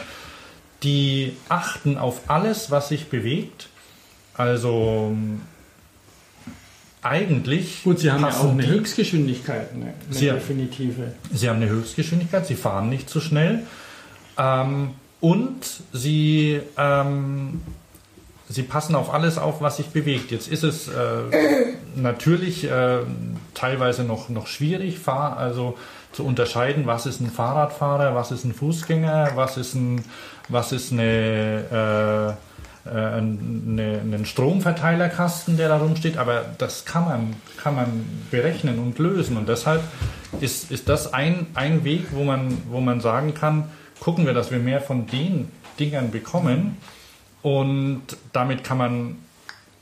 [0.83, 3.68] Die achten auf alles, was sich bewegt.
[4.35, 5.14] Also
[7.03, 7.83] eigentlich.
[7.83, 11.12] Gut, sie haben ja auch eine die- Höchstgeschwindigkeit, eine, eine Sie- definitive.
[11.33, 13.61] Sie haben eine Höchstgeschwindigkeit, sie fahren nicht zu schnell.
[14.39, 15.61] Ähm, und
[15.93, 17.61] sie, ähm,
[18.53, 20.30] sie passen auf alles auf, was sich bewegt.
[20.30, 20.92] Jetzt ist es äh,
[21.96, 22.98] natürlich äh,
[23.55, 25.76] teilweise noch, noch schwierig, fahr, also
[26.12, 30.05] zu unterscheiden, was ist ein Fahrradfahrer, was ist ein Fußgänger, was ist ein,
[30.48, 32.36] was ist eine,
[32.84, 38.78] äh, äh, eine, ein Stromverteilerkasten, der da rumsteht, aber das kann man, kann man berechnen
[38.78, 39.38] und lösen.
[39.38, 39.82] Und deshalb
[40.40, 44.50] ist, ist das ein, ein Weg, wo man, wo man sagen kann, gucken wir, dass
[44.50, 46.76] wir mehr von den Dingern bekommen
[47.43, 49.16] und damit kann man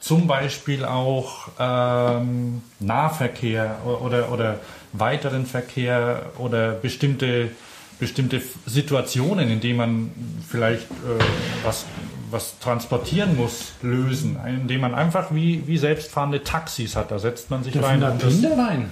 [0.01, 4.59] zum Beispiel auch ähm, Nahverkehr oder, oder
[4.95, 7.51] weiteren Verkehr oder bestimmte,
[7.99, 10.11] bestimmte Situationen, in denen man
[10.49, 11.23] vielleicht äh,
[11.65, 11.85] was,
[12.31, 14.39] was transportieren muss, lösen.
[14.47, 17.11] Indem man einfach wie, wie selbstfahrende Taxis hat.
[17.11, 18.01] Da setzt man sich Dürfen rein.
[18.01, 18.91] da und das- Kinder rein?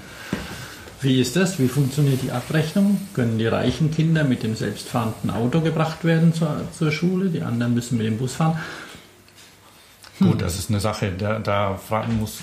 [1.01, 1.59] Wie ist das?
[1.61, 3.01] Wie funktioniert die Abrechnung?
[3.15, 7.31] Können die reichen Kinder mit dem selbstfahrenden Auto gebracht werden zur, zur Schule?
[7.31, 8.59] Die anderen müssen mit dem Bus fahren.
[10.19, 12.39] Gut, das ist eine Sache, da, da fragen muss.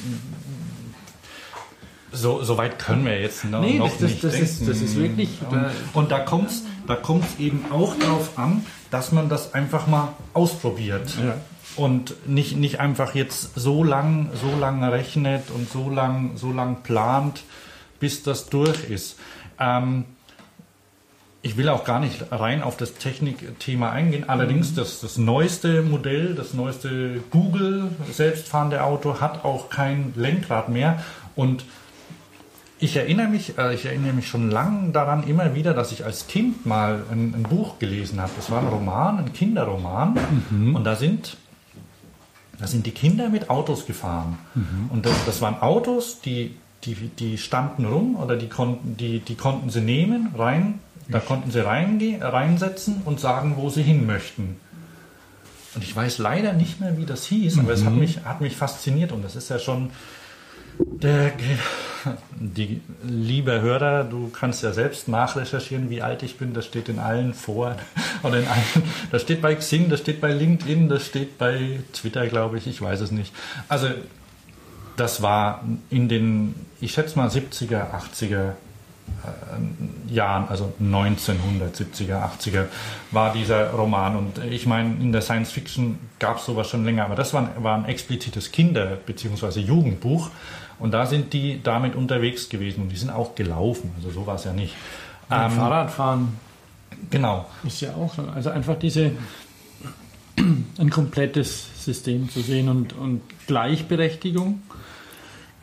[2.13, 4.45] So, so weit können wir jetzt noch, Nee, noch das- das- nicht das denken.
[4.47, 8.63] ist- das ist wirklich- Und, und da kommt es da kommt's eben auch darauf an,
[8.91, 11.09] dass man das einfach mal ausprobiert.
[11.21, 11.35] Ja.
[11.75, 16.83] Und nicht, nicht einfach jetzt so lang, so lang rechnet und so lang, so lang
[16.83, 17.41] plant,
[17.99, 19.17] bis das durch ist.
[19.59, 20.05] Ähm,
[21.41, 24.27] ich will auch gar nicht rein auf das Technikthema eingehen.
[24.27, 31.03] Allerdings das, das neueste Modell, das neueste Google selbstfahrende Auto hat auch kein Lenkrad mehr.
[31.35, 31.65] Und
[32.79, 36.25] ich erinnere mich, äh, ich erinnere mich schon lange daran immer wieder, dass ich als
[36.27, 38.31] Kind mal ein, ein Buch gelesen habe.
[38.35, 40.17] Das war ein Roman, ein Kinderroman.
[40.73, 41.37] Und da sind
[42.59, 44.37] da sind die Kinder mit Autos gefahren.
[44.89, 46.55] Und das, das waren Autos, die,
[46.85, 51.51] die, die standen rum oder die konnten, die, die konnten sie nehmen, rein, da konnten
[51.51, 54.57] sie reinge reinsetzen und sagen, wo sie hin möchten.
[55.75, 58.55] Und ich weiß leider nicht mehr, wie das hieß, aber es hat mich, hat mich
[58.55, 59.89] fasziniert und das ist ja schon
[60.79, 61.31] der,
[62.39, 66.53] die, lieber Hörer, du kannst ja selbst nachrecherchieren, wie alt ich bin.
[66.53, 67.77] Das steht in allen Foren
[68.23, 68.83] oder in allen.
[69.11, 72.67] Das steht bei Xing, das steht bei LinkedIn, das steht bei Twitter, glaube ich.
[72.67, 73.33] Ich weiß es nicht.
[73.67, 73.87] Also
[74.97, 82.65] das war in den, ich schätze mal 70er, 80er äh, Jahren, also 1970er, 80er,
[83.11, 84.15] war dieser Roman.
[84.15, 87.49] Und ich meine, in der Science Fiction gab es sowas schon länger, aber das war,
[87.61, 89.59] war ein explizites Kinder- bzw.
[89.59, 90.29] Jugendbuch.
[90.77, 93.91] Und da sind die damit unterwegs gewesen und die sind auch gelaufen.
[93.97, 94.75] Also so war es ja nicht.
[95.31, 96.39] Ähm, Fahrradfahren.
[97.09, 97.45] Genau.
[97.63, 98.23] Ist ja auch so.
[98.23, 99.11] Also einfach diese
[100.77, 104.61] ein komplettes System zu sehen und, und Gleichberechtigung.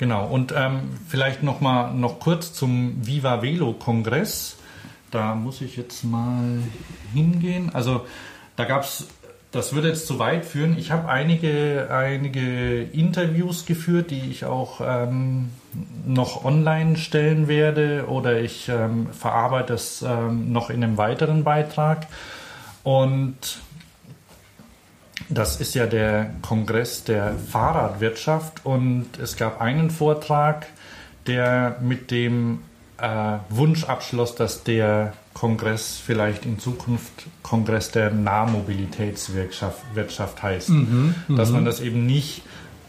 [0.03, 4.57] Genau, und ähm, vielleicht noch mal noch kurz zum Viva Velo Kongress.
[5.13, 6.59] Da muss ich jetzt mal
[7.15, 7.71] hingehen.
[7.73, 8.05] Also
[8.57, 9.07] da gab es,
[9.53, 10.77] das würde jetzt zu weit führen.
[10.77, 15.51] Ich habe einige, einige Interviews geführt, die ich auch ähm,
[16.05, 22.09] noch online stellen werde oder ich ähm, verarbeite das ähm, noch in einem weiteren Beitrag.
[22.83, 23.61] Und
[25.35, 30.67] das ist ja der Kongress der Fahrradwirtschaft und es gab einen Vortrag,
[31.27, 32.61] der mit dem
[32.99, 37.13] äh, Wunsch abschloss, dass der Kongress vielleicht in Zukunft
[37.43, 40.71] Kongress der Nahmobilitätswirtschaft Wirtschaft heißt.
[40.71, 42.43] Mhm, dass man das eben nicht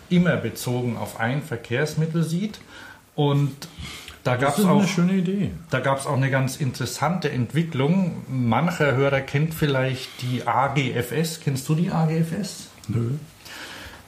[0.09, 2.59] immer bezogen auf ein Verkehrsmittel sieht
[3.15, 3.51] und
[4.24, 5.51] da gab es auch eine schöne Idee.
[5.69, 8.24] Da gab es auch eine ganz interessante Entwicklung.
[8.30, 11.41] Mancher Hörer kennt vielleicht die AGFS.
[11.41, 12.69] Kennst du die AGFS?
[12.88, 13.11] Nö.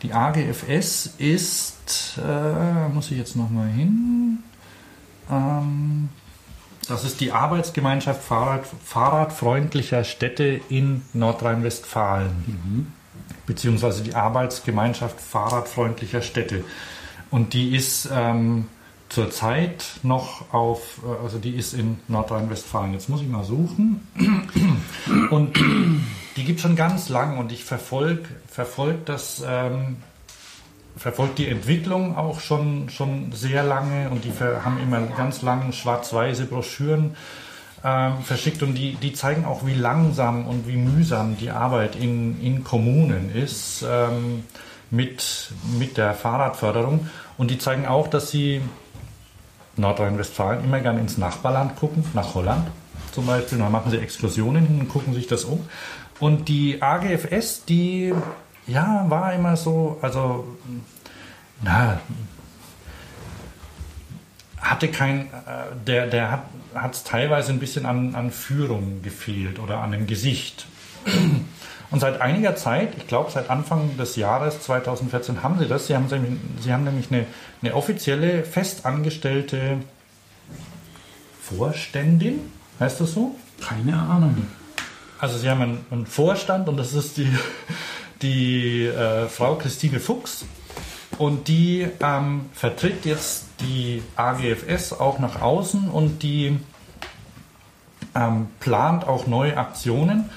[0.01, 4.39] Die AGFS ist, äh, muss ich jetzt noch mal hin.
[5.29, 6.09] Ähm,
[6.87, 12.31] das ist die Arbeitsgemeinschaft Fahrrad, Fahrradfreundlicher Städte in Nordrhein-Westfalen.
[12.45, 12.87] Mhm.
[13.47, 16.63] Beziehungsweise die Arbeitsgemeinschaft Fahrradfreundlicher Städte.
[17.31, 18.67] Und die ist ähm,
[19.15, 22.93] zurzeit noch auf, äh, also die ist in Nordrhein-Westfalen.
[22.93, 24.05] Jetzt muss ich mal suchen.
[25.31, 25.57] Und
[26.35, 28.97] die, gibt schon ganz lang und ich verfolge verfolg
[29.47, 29.97] ähm,
[30.97, 36.45] verfolge die Entwicklung auch schon, schon sehr lange und die haben immer ganz lange schwarz-weiße
[36.45, 37.15] Broschüren
[37.83, 42.41] ähm, verschickt und die, die zeigen auch, wie langsam und wie mühsam die Arbeit in,
[42.41, 44.43] in Kommunen ist ähm,
[44.91, 47.09] mit, mit der Fahrradförderung.
[47.37, 48.61] Und die zeigen auch, dass sie
[49.77, 52.67] Nordrhein-Westfalen immer gerne ins Nachbarland gucken, nach Holland
[53.11, 53.57] zum Beispiel.
[53.57, 55.67] Da machen sie Exkursionen hin und gucken sich das um.
[56.19, 58.13] Und die AGFS, die
[58.67, 60.45] ja, war immer so, also
[61.61, 61.99] na,
[64.59, 69.79] hatte kein, äh, der, der hat es teilweise ein bisschen an, an Führung gefehlt oder
[69.79, 70.65] an dem Gesicht.
[71.95, 75.87] Und seit einiger Zeit, ich glaube seit Anfang des Jahres 2014, haben sie das.
[75.87, 76.09] Sie haben,
[76.59, 77.25] sie haben nämlich eine,
[77.61, 79.77] eine offizielle, festangestellte
[81.41, 83.37] Vorständin, heißt das so?
[83.61, 84.45] Keine Ahnung.
[85.19, 87.33] Also sie haben einen, einen Vorstand und das ist die,
[88.21, 90.43] die äh, Frau Christine Fuchs.
[91.17, 96.59] Und die ähm, vertritt jetzt die AGFS auch nach außen und die
[98.15, 100.29] ähm, plant auch neue Aktionen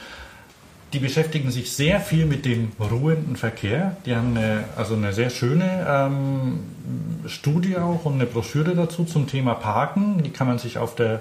[0.93, 3.97] die beschäftigen sich sehr viel mit dem ruhenden Verkehr.
[4.07, 6.61] Die haben eine, also eine sehr schöne ähm,
[7.27, 10.23] Studie auch und eine Broschüre dazu zum Thema Parken.
[10.23, 11.21] Die kann man sich auf der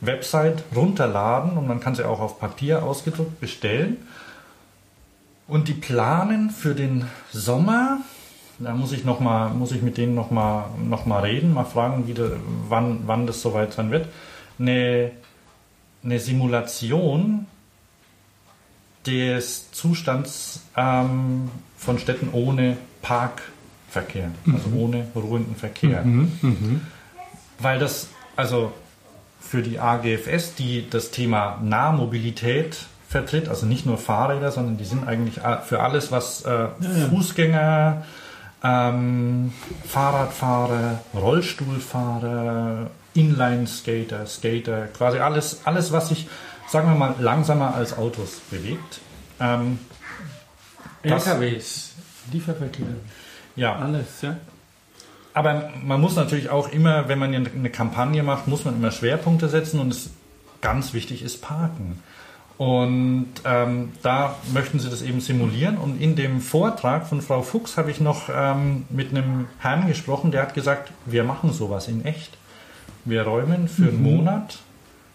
[0.00, 3.98] Website runterladen und man kann sie auch auf Papier ausgedruckt bestellen.
[5.46, 7.98] Und die planen für den Sommer,
[8.58, 12.06] da muss ich, noch mal, muss ich mit denen nochmal noch mal reden, mal fragen,
[12.06, 12.30] wie de,
[12.68, 14.08] wann, wann das soweit sein wird,
[14.58, 15.10] eine,
[16.02, 17.46] eine Simulation
[19.06, 24.76] des Zustands ähm, von Städten ohne Parkverkehr, also mhm.
[24.78, 26.02] ohne ruhenden Verkehr.
[26.02, 26.32] Mhm.
[26.40, 26.80] Mhm.
[27.58, 28.72] Weil das, also
[29.40, 35.06] für die AGFS, die das Thema Nahmobilität vertritt, also nicht nur Fahrräder, sondern die sind
[35.06, 36.68] eigentlich für alles, was äh.
[37.10, 38.04] Fußgänger,
[38.64, 39.52] ähm,
[39.86, 46.28] Fahrradfahrer, Rollstuhlfahrer, Inline-Skater, Skater, quasi alles, alles, was sich
[46.72, 49.00] sagen wir mal, langsamer als Autos bewegt.
[49.38, 49.78] Ähm,
[51.02, 51.92] LKWs,
[52.32, 52.86] Lieferverkehr.
[53.56, 53.76] Ja.
[53.76, 54.38] Alles, ja.
[55.34, 59.50] Aber man muss natürlich auch immer, wenn man eine Kampagne macht, muss man immer Schwerpunkte
[59.50, 60.10] setzen und es
[60.62, 62.02] ganz wichtig ist Parken.
[62.56, 65.76] Und ähm, da möchten sie das eben simulieren.
[65.76, 70.30] Und in dem Vortrag von Frau Fuchs habe ich noch ähm, mit einem Herrn gesprochen,
[70.30, 72.38] der hat gesagt, wir machen sowas in echt.
[73.04, 73.88] Wir räumen für mhm.
[73.88, 74.58] einen Monat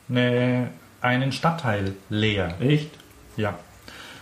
[0.10, 0.70] eine
[1.02, 2.56] einen Stadtteil leer.
[2.60, 2.92] Echt?
[3.36, 3.58] Ja.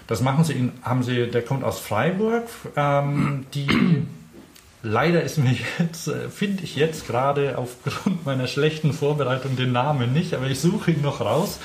[0.08, 2.48] Das machen sie in, haben sie, der kommt aus Freiburg.
[2.76, 3.68] Ähm, die
[4.84, 10.14] leider ist mir jetzt, äh, finde ich jetzt gerade aufgrund meiner schlechten Vorbereitung den Namen
[10.14, 11.60] nicht, aber ich suche ihn noch raus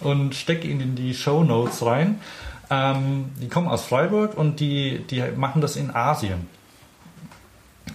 [0.00, 2.20] und stecke ihn in die Show Notes rein.
[2.70, 6.48] Ähm, die kommen aus Freiburg und die, die machen das in Asien.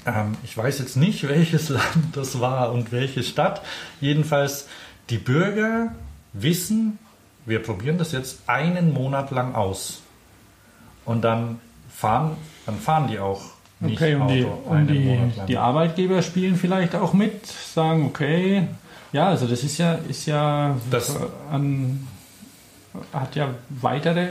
[0.05, 3.61] Ähm, ich weiß jetzt nicht, welches Land das war und welche Stadt.
[3.99, 4.67] Jedenfalls,
[5.09, 5.91] die Bürger
[6.33, 6.99] wissen,
[7.45, 10.01] wir probieren das jetzt einen Monat lang aus.
[11.05, 11.59] Und dann
[11.93, 12.31] fahren,
[12.65, 13.41] dann fahren die auch
[13.79, 15.47] nicht Okay, und, die, Auto und die, Monat lang.
[15.47, 18.67] die Arbeitgeber spielen vielleicht auch mit, sagen, okay,
[19.13, 21.17] ja, also das ist ja, ist ja Das-
[21.51, 22.07] an,
[23.13, 24.29] hat ja weitere,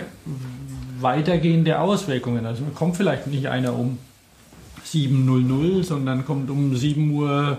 [1.01, 2.45] weitergehende Auswirkungen.
[2.47, 3.99] Also kommt vielleicht nicht einer um
[4.85, 7.59] 7.00, sondern kommt um 7.10 Uhr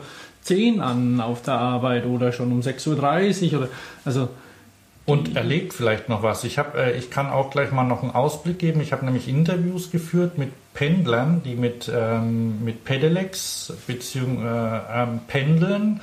[0.81, 3.69] an auf der Arbeit oder schon um 6.30 Uhr oder
[4.05, 4.29] also
[5.05, 6.43] Und erlebt vielleicht noch was.
[6.43, 8.79] Ich, hab, äh, ich kann auch gleich mal noch einen Ausblick geben.
[8.79, 15.19] Ich habe nämlich Interviews geführt mit Pendlern, die mit, ähm, mit Pedelecs beziehungsweise äh, ähm,
[15.27, 16.01] pendeln.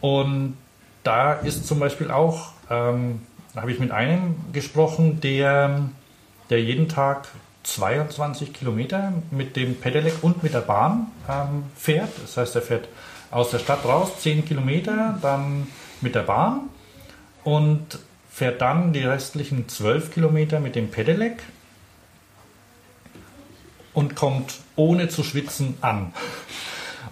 [0.00, 0.56] Und
[1.04, 3.20] da ist zum Beispiel auch, ähm,
[3.54, 5.90] da habe ich mit einem gesprochen, der,
[6.48, 7.28] der jeden Tag
[7.64, 12.10] 22 Kilometer mit dem Pedelec und mit der Bahn ähm, fährt.
[12.22, 12.88] Das heißt, er fährt
[13.32, 15.66] aus der Stadt raus 10 Kilometer, dann
[16.00, 16.68] mit der Bahn
[17.42, 17.98] und
[18.30, 21.42] fährt dann die restlichen 12 Kilometer mit dem Pedelec
[23.94, 26.12] und kommt ohne zu schwitzen an.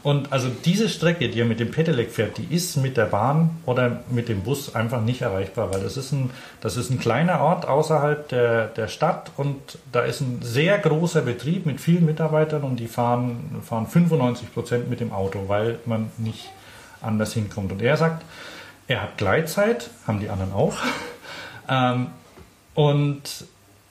[0.03, 3.59] Und also diese Strecke, die er mit dem Pedelec fährt, die ist mit der Bahn
[3.67, 6.31] oder mit dem Bus einfach nicht erreichbar, weil das ist ein,
[6.63, 11.21] das ist ein kleiner Ort außerhalb der, der Stadt und da ist ein sehr großer
[11.21, 16.11] Betrieb mit vielen Mitarbeitern und die fahren, fahren 95 Prozent mit dem Auto, weil man
[16.17, 16.49] nicht
[17.03, 17.71] anders hinkommt.
[17.71, 18.25] Und er sagt,
[18.87, 20.77] er hat Gleitzeit, haben die anderen auch.
[21.69, 22.09] Ähm,
[22.75, 23.45] und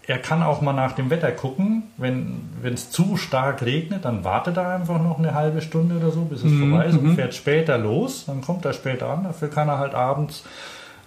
[0.09, 1.83] er kann auch mal nach dem Wetter gucken.
[1.97, 6.21] Wenn es zu stark regnet, dann wartet er einfach noch eine halbe Stunde oder so,
[6.21, 8.23] bis es vorbei ist und fährt später los.
[8.25, 9.25] Dann kommt er später an.
[9.25, 10.43] Dafür kann er halt abends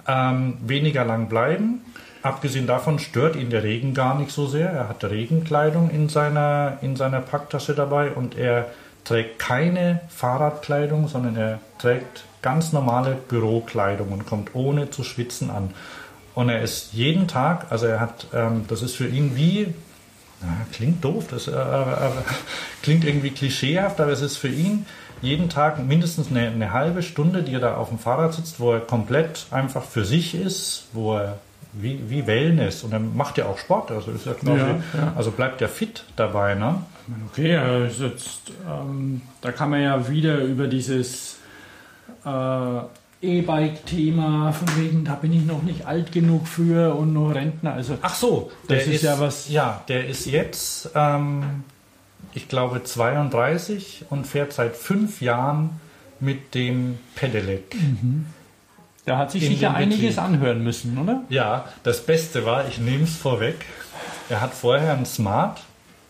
[0.07, 1.81] ähm, weniger lang bleiben.
[2.23, 4.71] Abgesehen davon stört ihn der Regen gar nicht so sehr.
[4.71, 8.67] Er hat Regenkleidung in seiner, in seiner Packtasche dabei und er
[9.03, 15.71] trägt keine Fahrradkleidung, sondern er trägt ganz normale Bürokleidung und kommt ohne zu schwitzen an.
[16.35, 19.75] Und er ist jeden Tag, also er hat, ähm, das ist für ihn wie,
[20.41, 22.11] na, klingt doof, das äh, äh,
[22.83, 24.87] klingt irgendwie klischeehaft, aber es ist für ihn
[25.21, 28.73] jeden Tag mindestens eine, eine halbe Stunde, die er da auf dem Fahrrad sitzt, wo
[28.73, 31.39] er komplett einfach für sich ist, wo er
[31.73, 35.13] wie, wie Wellness und er macht ja auch Sport, also ist ja, Ja, ja.
[35.17, 36.83] also bleibt er fit dabei, ne?
[37.31, 41.39] Okay, also jetzt, ähm, da kann man ja wieder über dieses
[42.25, 42.81] äh,
[43.23, 47.73] E-Bike-Thema, von wegen, da bin ich noch nicht alt genug für und noch Rentner.
[47.75, 51.65] Also Ach so, Das ist ja was- Ja, der ist jetzt, ähm,
[52.35, 55.71] ich glaube, 32 und fährt seit fünf Jahren
[56.21, 57.77] mit dem Pedelec.
[59.05, 61.23] da hat sich sicher einiges anhören müssen, oder?
[61.29, 63.65] Ja, das Beste war, ich nehme es vorweg.
[64.29, 65.61] Er hat vorher einen Smart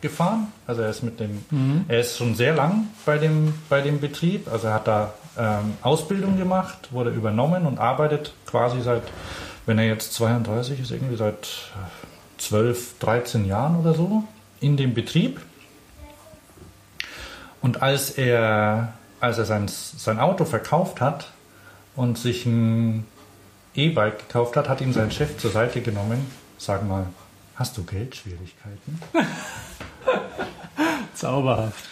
[0.02, 1.44] gefahren, also er ist mit dem,
[1.88, 5.74] er ist schon sehr lang bei dem, bei dem Betrieb, also er hat da ähm,
[5.82, 9.02] Ausbildung gemacht, wurde übernommen und arbeitet quasi seit,
[9.64, 11.48] wenn er jetzt 32 ist, irgendwie seit
[12.38, 14.24] 12, 13 Jahren oder so
[14.60, 15.40] in dem Betrieb.
[17.60, 21.30] Und als er, als er sein, sein Auto verkauft hat
[21.94, 23.06] und sich ein
[23.74, 26.26] E-Bike gekauft hat, hat ihm sein Chef zur Seite genommen.
[26.58, 27.06] Sag mal,
[27.54, 29.00] hast du Geldschwierigkeiten?
[31.14, 31.84] Zauberhaft.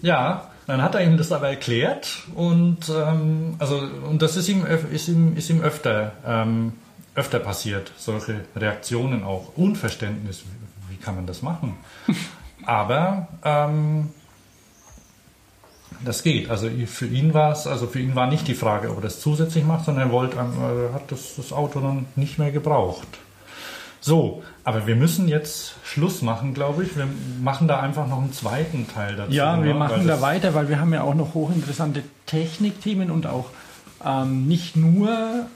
[0.00, 4.66] Ja, dann hat er ihm das aber erklärt und ähm, also und das ist ihm
[4.66, 6.74] ist ihm ist ihm öfter ähm,
[7.14, 9.56] öfter passiert solche Reaktionen auch.
[9.56, 10.44] Unverständnis
[10.90, 11.76] wie kann man das machen?
[12.66, 14.10] Aber ähm,
[16.04, 16.50] das geht.
[16.50, 19.20] Also für ihn war es also für ihn war nicht die Frage ob er das
[19.20, 23.08] zusätzlich macht sondern er wollte äh, hat das, das Auto dann nicht mehr gebraucht
[24.08, 26.96] so, aber wir müssen jetzt Schluss machen, glaube ich.
[26.96, 27.06] Wir
[27.42, 29.32] machen da einfach noch einen zweiten Teil dazu.
[29.32, 29.78] Ja, wir ne?
[29.78, 33.50] machen da weiter, weil wir haben ja auch noch hochinteressante Technikthemen und auch
[34.04, 35.46] ähm, nicht nur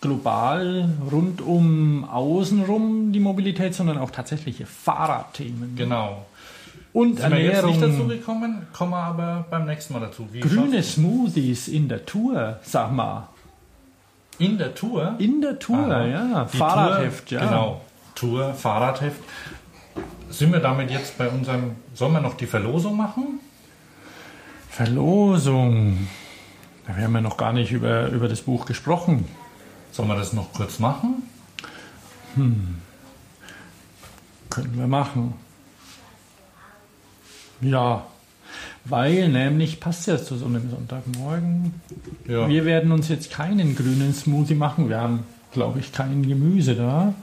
[0.00, 5.76] global rund um außenrum die Mobilität, sondern auch tatsächliche Fahrradthemen.
[5.76, 6.26] Genau.
[6.92, 8.08] Und Sind wir jetzt nicht dazu Ernährung.
[8.08, 10.26] gekommen, kommen wir aber beim nächsten Mal dazu.
[10.32, 13.28] Wie Grüne Smoothies in der Tour, sag mal.
[14.40, 15.16] In der Tour?
[15.18, 16.06] In der Tour, Aha.
[16.06, 16.44] ja.
[16.50, 17.44] Die Fahrradheft, Tour, ja.
[17.46, 17.80] Genau.
[18.14, 19.20] Tour, Fahrradheft.
[20.30, 21.76] Sind wir damit jetzt bei unserem.
[21.94, 23.38] Sollen wir noch die Verlosung machen?
[24.70, 26.08] Verlosung.
[26.86, 29.28] Da haben wir noch gar nicht über, über das Buch gesprochen.
[29.92, 31.22] Sollen wir das noch kurz machen?
[34.48, 35.34] Können wir machen.
[37.60, 38.06] Ja,
[38.84, 41.74] weil nämlich passt ja zu so einem Sonntagmorgen.
[42.26, 42.48] Ja.
[42.48, 44.88] Wir werden uns jetzt keinen grünen Smoothie machen.
[44.88, 47.14] Wir haben, glaube ich, kein Gemüse da.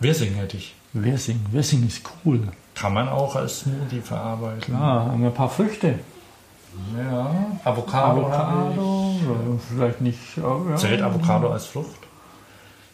[0.00, 0.74] Wirsing hätte ich.
[0.92, 2.40] Wirsing, Wirsing ist cool.
[2.74, 4.60] Kann man auch als Smoothie verarbeiten.
[4.60, 5.98] Klar, haben wir ein paar Früchte.
[6.98, 7.34] Ja,
[7.64, 8.26] Avocado.
[8.26, 10.18] Avocado, oder vielleicht nicht.
[10.36, 12.03] Ja, Zählt Avocado als Frucht?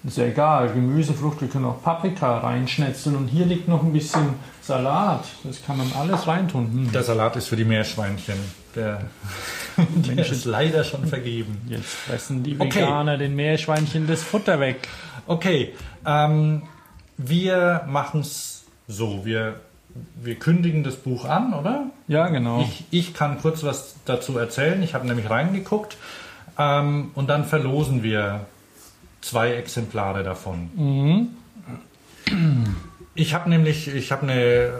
[0.03, 3.93] Ist ja egal, Gemüse, Frucht, wir können auch Paprika reinschnetzeln und hier liegt noch ein
[3.93, 4.31] bisschen
[4.63, 5.25] Salat.
[5.45, 6.73] Das kann man alles reintun.
[6.73, 6.93] Hm.
[6.93, 8.37] Der Salat ist für die Meerschweinchen.
[8.75, 9.03] Der,
[9.77, 11.61] der ist leider schon vergeben.
[11.69, 12.81] Jetzt fressen die Okay.
[12.81, 14.89] Veganer den Meerschweinchen das Futter weg.
[15.27, 15.75] Okay,
[16.07, 16.63] ähm,
[17.19, 19.27] wir machen es so.
[19.27, 19.61] Wir,
[20.23, 21.91] wir kündigen das Buch an, oder?
[22.09, 22.63] Ja, genau.
[22.63, 24.83] Ich, ich kann kurz was dazu erzählen.
[24.83, 25.99] Ich habe nämlich reingeguckt.
[26.59, 28.47] Ähm, und dann verlosen wir
[29.21, 31.31] zwei Exemplare davon.
[33.15, 34.73] Ich habe nämlich, ich habe eine,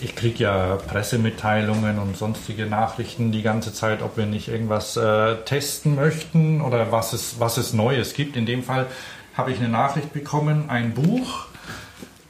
[0.00, 5.36] ich kriege ja Pressemitteilungen und sonstige Nachrichten die ganze Zeit, ob wir nicht irgendwas äh,
[5.44, 8.36] testen möchten oder was es, was es Neues gibt.
[8.36, 8.86] In dem Fall
[9.36, 11.46] habe ich eine Nachricht bekommen, ein Buch,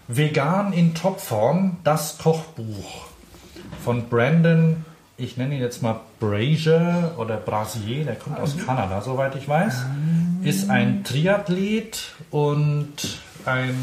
[0.08, 3.06] Vegan in Topform, das Kochbuch
[3.84, 4.84] von Brandon,
[5.16, 9.86] ich nenne ihn jetzt mal Brazier oder Brasier, der kommt aus Kanada, soweit ich weiß,
[10.46, 13.74] ist ein Triathlet und ein,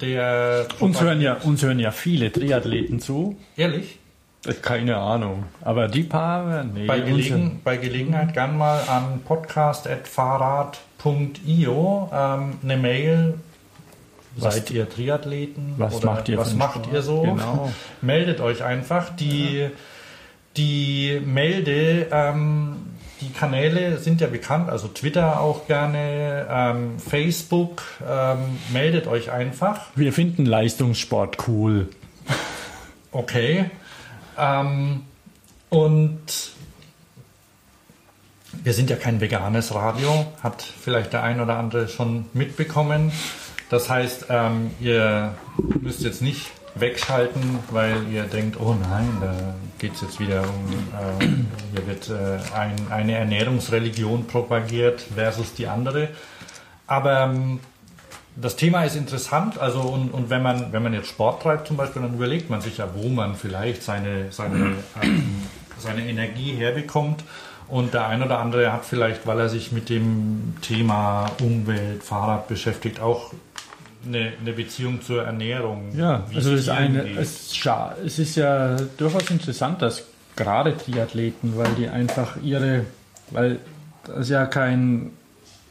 [0.00, 0.66] der...
[0.80, 3.36] Uns hören, ja, uns hören ja viele Triathleten zu.
[3.56, 3.98] Ehrlich?
[4.46, 5.44] Äh, Keine Ahnung.
[5.62, 6.86] Aber die paar, nee.
[6.86, 13.34] Bei, Gelegen, bei Gelegenheit gern mal an podcast.fahrrad.io ähm, eine Mail.
[14.36, 15.74] Seid ihr Triathleten?
[15.78, 16.92] was macht ihr Was macht Sport?
[16.92, 17.22] ihr so?
[17.22, 17.72] Genau.
[18.02, 19.10] Meldet euch einfach.
[19.16, 19.68] Die,
[20.56, 22.76] die Melde, ähm,
[23.20, 27.82] die Kanäle sind ja bekannt, also Twitter auch gerne, ähm, Facebook.
[28.08, 29.86] Ähm, meldet euch einfach.
[29.94, 31.88] Wir finden Leistungssport cool.
[33.10, 33.70] Okay.
[34.36, 35.02] Ähm,
[35.70, 36.52] und
[38.62, 43.12] wir sind ja kein veganes Radio, hat vielleicht der ein oder andere schon mitbekommen.
[43.70, 45.34] Das heißt, ähm, ihr
[45.80, 46.50] müsst jetzt nicht
[46.80, 50.72] wegschalten, weil ihr denkt, oh nein, da geht es jetzt wieder um,
[51.20, 51.26] äh,
[51.72, 56.08] hier wird äh, ein, eine Ernährungsreligion propagiert versus die andere.
[56.86, 57.60] Aber ähm,
[58.36, 61.76] das Thema ist interessant, also und, und wenn man wenn man jetzt Sport treibt zum
[61.76, 65.42] Beispiel, dann überlegt man sich ja, wo man vielleicht seine seine ähm,
[65.78, 67.24] seine Energie herbekommt.
[67.68, 72.48] Und der ein oder andere hat vielleicht, weil er sich mit dem Thema Umwelt, Fahrrad
[72.48, 73.34] beschäftigt, auch
[74.08, 75.96] eine, eine Beziehung zur Ernährung.
[75.96, 77.56] Ja, wie also es das eine, es,
[78.04, 80.04] es ist ja durchaus interessant, dass
[80.36, 82.84] gerade Triathleten, weil die einfach ihre,
[83.30, 83.58] weil
[84.04, 85.12] das ja kein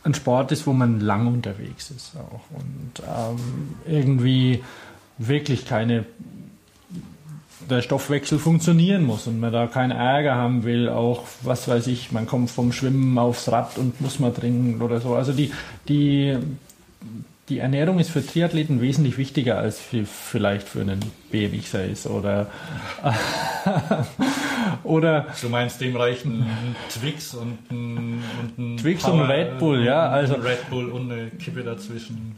[0.03, 4.63] ein Sport ist, wo man lang unterwegs ist auch und ähm, irgendwie
[5.17, 6.05] wirklich keine
[7.69, 12.11] der Stoffwechsel funktionieren muss und man da keinen Ärger haben will, auch was weiß ich,
[12.11, 15.15] man kommt vom Schwimmen aufs Rad und muss mal trinken oder so.
[15.15, 15.51] Also die,
[15.89, 16.37] die,
[17.49, 20.99] die Ernährung ist für Triathleten wesentlich wichtiger als für, vielleicht für einen
[21.31, 22.47] BMX ist oder
[24.83, 26.45] oder Du meinst, dem reichen
[26.89, 31.11] Twix und ein, und ein Twix und ein Red Bull, ja, also- Red Bull und
[31.11, 32.35] eine Kippe dazwischen.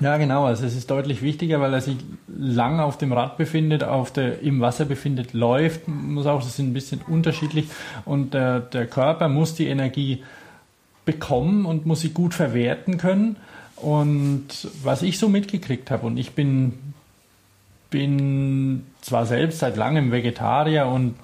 [0.00, 0.46] Ja, genau.
[0.46, 4.40] Also es ist deutlich wichtiger, weil er sich lang auf dem Rad befindet, auf der,
[4.40, 7.66] im Wasser befindet, läuft, muss auch, das sind ein bisschen unterschiedlich.
[8.06, 10.22] Und der, der Körper muss die Energie
[11.04, 13.36] bekommen und muss sie gut verwerten können.
[13.82, 14.46] Und
[14.82, 16.72] was ich so mitgekriegt habe, und ich bin,
[17.90, 21.14] bin zwar selbst seit langem Vegetarier und,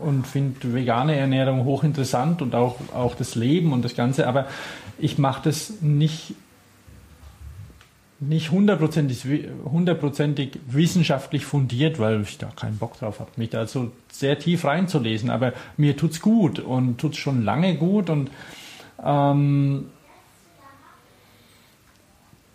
[0.00, 4.46] und finde vegane Ernährung hochinteressant und auch, auch das Leben und das Ganze, aber
[4.98, 6.34] ich mache das nicht
[8.20, 9.24] nicht hundertprozentig,
[9.64, 14.64] hundertprozentig wissenschaftlich fundiert, weil ich da keinen Bock drauf habe, mich da so sehr tief
[14.64, 15.30] reinzulesen.
[15.30, 18.30] Aber mir tut's gut und tut's schon lange gut und
[19.04, 19.86] ähm,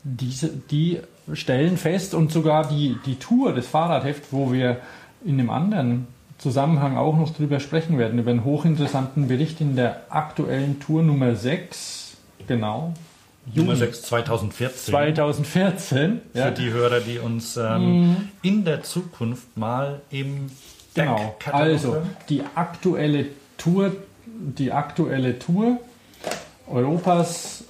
[0.03, 0.99] diese, die
[1.33, 4.77] stellen fest und sogar die, die Tour, das Fahrradheft, wo wir
[5.25, 10.01] in einem anderen Zusammenhang auch noch drüber sprechen werden, über einen hochinteressanten Bericht in der
[10.09, 12.93] aktuellen Tour Nummer 6, genau,
[13.53, 14.93] Nummer 6 2014.
[14.93, 16.21] 2014.
[16.31, 20.49] Für Ja, die Hörer, die uns ähm, in der Zukunft mal im
[20.93, 21.35] genau.
[21.51, 23.25] Also die aktuelle
[23.57, 23.95] Tour,
[24.25, 25.79] die aktuelle Tour
[26.67, 27.65] Europas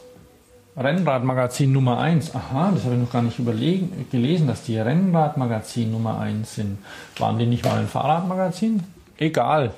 [0.75, 2.33] Rennradmagazin Nummer 1.
[2.35, 6.77] Aha, das habe ich noch gar nicht überlegen, gelesen, dass die Rennradmagazin Nummer 1 sind.
[7.17, 8.81] Waren die nicht mal ein Fahrradmagazin?
[9.17, 9.73] Egal.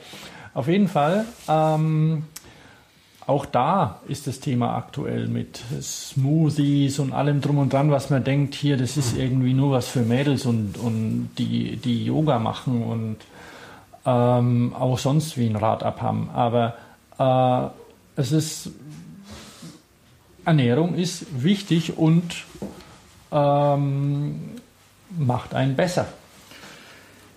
[0.53, 1.25] Auf jeden Fall.
[1.49, 2.23] Ähm,
[3.27, 8.23] auch da ist das Thema aktuell mit Smoothies und allem drum und dran, was man
[8.23, 12.83] denkt, hier, das ist irgendwie nur was für Mädels und, und die, die Yoga machen
[12.83, 13.17] und
[14.05, 16.29] ähm, auch sonst wie ein Rad abhaben.
[16.33, 16.75] Aber
[17.17, 18.69] äh, es ist,
[20.45, 22.45] Ernährung ist wichtig und
[23.31, 24.51] ähm,
[25.17, 26.07] macht einen besser.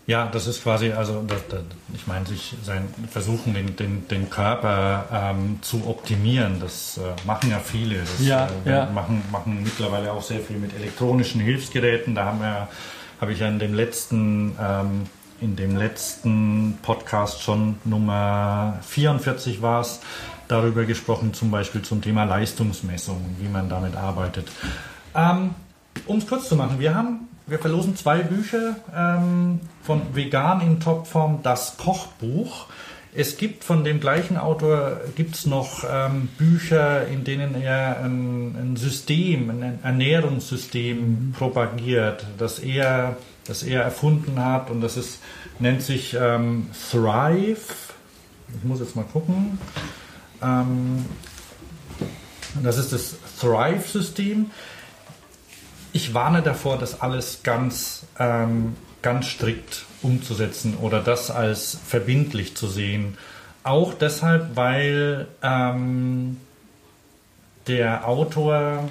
[0.08, 1.60] Ja, das ist quasi, also das, das,
[1.92, 6.60] ich meine, sich sein, versuchen, den, den, den Körper ähm, zu optimieren.
[6.60, 7.98] Das äh, machen ja viele.
[7.98, 8.86] Das Ja, äh, ja.
[8.86, 12.14] Machen, machen mittlerweile auch sehr viel mit elektronischen Hilfsgeräten.
[12.14, 12.68] Da haben wir,
[13.20, 15.02] habe ich ja in dem letzten, ähm,
[15.42, 20.00] in dem letzten Podcast schon Nummer 44 war es,
[20.48, 24.48] darüber gesprochen, zum Beispiel zum Thema Leistungsmessung, wie man damit arbeitet.
[25.14, 25.50] Ähm,
[26.06, 30.80] um es kurz zu machen, wir haben, wir verlosen zwei Bücher ähm, von Vegan in
[30.80, 32.66] Topform, das Kochbuch.
[33.14, 38.76] Es gibt von dem gleichen Autor gibt's noch ähm, Bücher, in denen er ein, ein
[38.76, 45.20] System, ein Ernährungssystem propagiert, das er, das er erfunden hat und das ist,
[45.58, 47.94] nennt sich ähm, Thrive.
[48.56, 49.58] Ich muss jetzt mal gucken.
[50.42, 51.04] Ähm,
[52.62, 54.50] das ist das Thrive-System.
[55.92, 62.68] Ich warne davor, das alles ganz, ähm, ganz strikt umzusetzen oder das als verbindlich zu
[62.68, 63.16] sehen.
[63.62, 66.38] Auch deshalb, weil ähm,
[67.66, 68.88] der Autor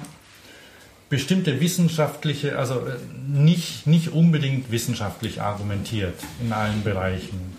[1.08, 2.96] bestimmte wissenschaftliche, also äh,
[3.26, 7.56] nicht, nicht unbedingt wissenschaftlich argumentiert in allen Bereichen.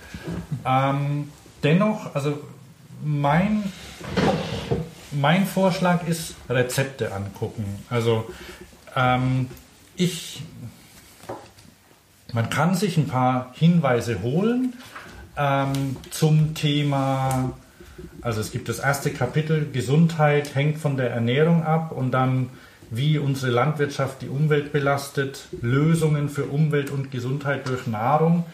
[0.65, 1.29] Ähm,
[1.63, 2.39] dennoch, also
[3.03, 3.63] mein,
[5.11, 7.65] mein Vorschlag ist, Rezepte angucken.
[7.89, 8.29] Also
[8.95, 9.47] ähm,
[9.95, 10.41] ich,
[12.33, 14.73] man kann sich ein paar Hinweise holen
[15.37, 17.53] ähm, zum Thema,
[18.21, 22.49] also es gibt das erste Kapitel, Gesundheit hängt von der Ernährung ab und dann
[22.91, 28.45] wie unsere Landwirtschaft die Umwelt belastet, Lösungen für Umwelt und Gesundheit durch Nahrung.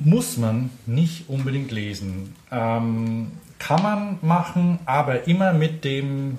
[0.00, 2.34] Muss man nicht unbedingt lesen.
[2.50, 6.38] Ähm, kann man machen, aber immer mit dem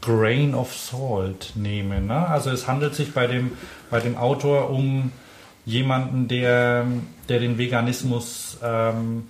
[0.00, 2.06] Grain of Salt nehmen.
[2.06, 2.26] Ne?
[2.26, 3.52] Also es handelt sich bei dem,
[3.90, 5.10] bei dem Autor um
[5.64, 6.86] jemanden, der,
[7.28, 9.28] der den Veganismus ähm,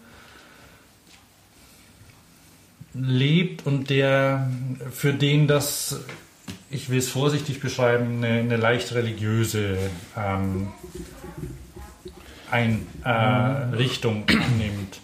[2.94, 4.50] lebt und der
[4.90, 6.00] für den das,
[6.70, 9.78] ich will es vorsichtig beschreiben, eine, eine leicht religiöse
[10.16, 10.68] ähm,
[12.50, 13.10] ein, äh,
[13.76, 15.00] Richtung annimmt.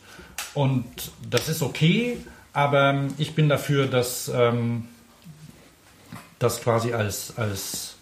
[0.54, 0.84] Und
[1.28, 2.18] das ist okay,
[2.52, 4.84] aber ich bin dafür, dass ähm,
[6.38, 7.96] das quasi als, als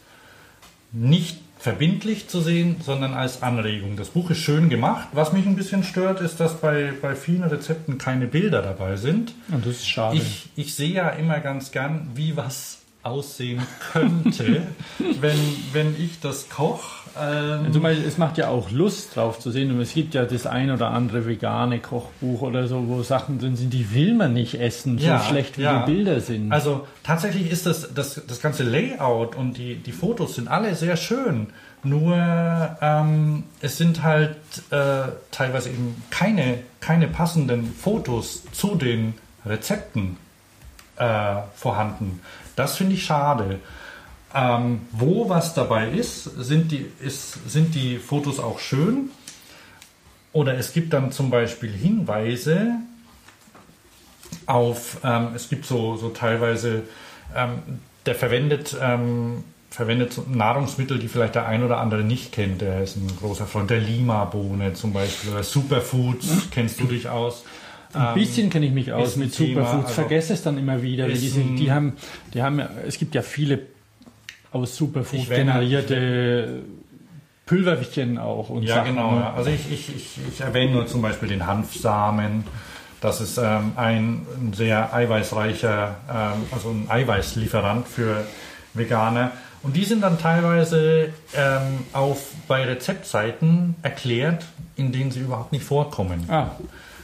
[0.93, 3.97] nicht verbindlich zu sehen, sondern als Anregung.
[3.97, 5.09] Das Buch ist schön gemacht.
[5.13, 9.33] Was mich ein bisschen stört, ist, dass bei, bei vielen Rezepten keine Bilder dabei sind.
[9.49, 10.17] Und das ist schade.
[10.17, 13.61] Ich, ich sehe ja immer ganz gern, wie was aussehen
[13.93, 14.67] könnte,
[15.21, 15.39] wenn,
[15.73, 17.03] wenn ich das koche.
[17.21, 20.25] Ähm, Also mal, es macht ja auch Lust drauf zu sehen und es gibt ja
[20.25, 24.33] das ein oder andere vegane Kochbuch oder so, wo Sachen drin sind, die will man
[24.33, 25.85] nicht essen, so Ja, schlecht wie ja.
[25.85, 26.53] die Bilder sind.
[26.53, 30.97] Also tatsächlich ist das, das, das ganze Layout und die, die Fotos sind alle sehr
[30.97, 31.49] schön.
[31.85, 32.17] Nur
[32.81, 34.37] ähm, es sind halt
[34.71, 40.17] äh, teilweise eben keine, keine passenden Fotos zu den Rezepten
[40.97, 42.21] äh, vorhanden.
[42.57, 43.61] Das finde ich schade.
[44.35, 49.11] Ähm, wo was dabei ist sind, die, ist, sind die Fotos auch schön.
[50.33, 52.77] Oder es gibt dann zum Beispiel Hinweise
[54.47, 56.85] auf, ähm, es gibt so, so teilweise,
[57.37, 57.59] ähm,
[58.07, 62.63] der verwendet, ähm, verwendet Nahrungsmittel, die vielleicht der ein oder andere nicht kennt.
[62.63, 67.45] Der ist ein großer Freund der Lima-Bohne zum Beispiel oder Superfoods, kennst du dich aus?
[67.95, 71.05] Ein bisschen kenne ich mich aus mit Superfoods, also vergesse es dann immer wieder.
[71.07, 71.93] ein- die haben,
[72.35, 73.61] die haben, es gibt ja viele
[74.53, 76.63] aus Superfood generierte
[77.47, 78.95] Pülverchen auch und Ja, Sachen.
[78.95, 79.13] genau.
[79.17, 79.33] ne?
[79.35, 82.45] Also ich, ich, ich, ich erwähne nur zum Beispiel den Hanfsamen.
[83.01, 88.25] Das ist ähm, ein ein sehr eiweißreicher, ähm, also ein Eiweißlieferant für
[88.75, 89.33] Veganer.
[89.65, 94.45] Und die sind dann teilweise ähm, auf, bei Rezeptseiten erklärt,
[94.77, 96.25] in denen sie überhaupt nicht vorkommen.
[96.29, 96.51] Ah,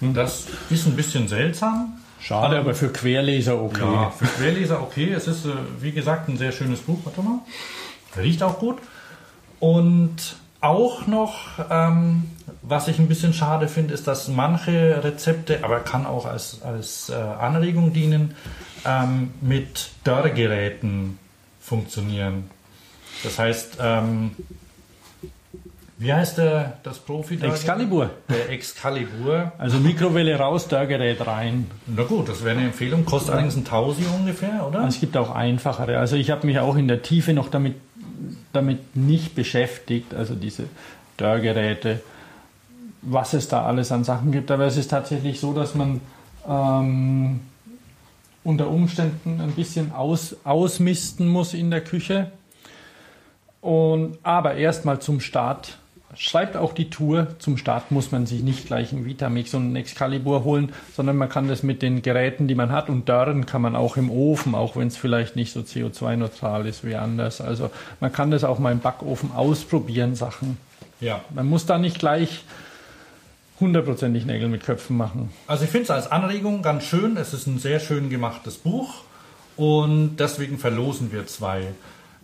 [0.01, 1.99] Das ist ein bisschen seltsam.
[2.21, 3.81] schade, aber für Querleser okay.
[3.81, 5.13] Ja, für Querleser okay.
[5.13, 5.51] Es ist, äh,
[5.81, 6.99] wie gesagt, ein sehr schönes Buch.
[7.05, 7.41] Warte mal.
[8.17, 8.79] Riecht auch gut.
[9.61, 11.37] Und auch noch,
[11.71, 12.31] ähm,
[12.63, 17.11] was ich ein bisschen schade finde, ist, dass manche Rezepte, aber kann auch als, als
[17.11, 18.35] äh, Anregung dienen,
[18.85, 21.19] ähm, mit Dörrgeräten
[21.61, 22.51] funktionieren.
[23.23, 24.33] Das heißt, ähm,
[26.01, 28.11] wie heißt der, das profi Excalibur.
[28.29, 29.51] Der Excalibur.
[29.59, 31.69] Also Mikrowelle raus, Dörrgerät rein.
[31.89, 33.05] Na gut, das wäre eine Empfehlung.
[33.05, 34.87] Kostet allerdings ein Tausi ungefähr, oder?
[34.87, 35.99] Es gibt auch einfachere.
[35.99, 37.75] Also ich habe mich auch in der Tiefe noch damit,
[38.53, 40.65] damit nicht beschäftigt, also diese
[41.17, 42.01] Dörrgeräte,
[43.03, 44.53] was es da alles an Sachen gibt.
[44.53, 46.01] Aber es ist tatsächlich so, dass man
[46.49, 47.41] ähm,
[48.45, 52.31] unter Umständen ein bisschen aus, ausmisten muss in der Küche.
[53.61, 55.79] Und, aber erstmal zum Start.
[56.17, 57.39] Schreibt auch die Tour.
[57.39, 61.29] Zum Start muss man sich nicht gleich einen Vitamix und einen Excalibur holen, sondern man
[61.29, 62.89] kann das mit den Geräten, die man hat.
[62.89, 66.85] Und Dörren kann man auch im Ofen, auch wenn es vielleicht nicht so CO2-neutral ist
[66.85, 67.41] wie anders.
[67.41, 67.71] Also
[68.01, 70.57] man kann das auch mal im Backofen ausprobieren, Sachen.
[71.01, 71.21] Ja.
[71.35, 72.45] Man muss da nicht gleich
[73.61, 75.31] hundertprozentig Nägel mit Köpfen machen.
[75.47, 77.17] Also ich finde es als Anregung ganz schön.
[77.17, 79.03] Es ist ein sehr schön gemachtes Buch
[79.57, 81.69] und deswegen verlosen wir zwei.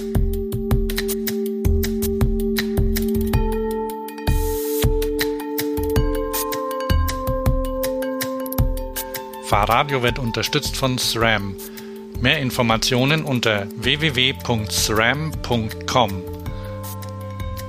[9.50, 11.56] Fahrradio wird unterstützt von SRAM.
[12.22, 14.44] Mehr Informationen unter www.sram.com.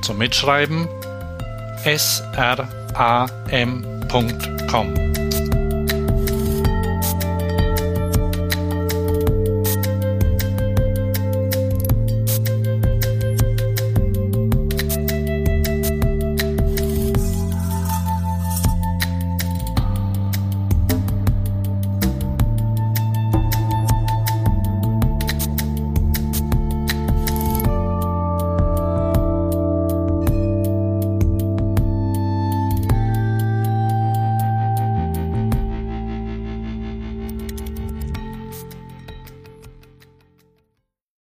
[0.02, 0.86] Zum Mitschreiben
[1.82, 2.70] sram.com.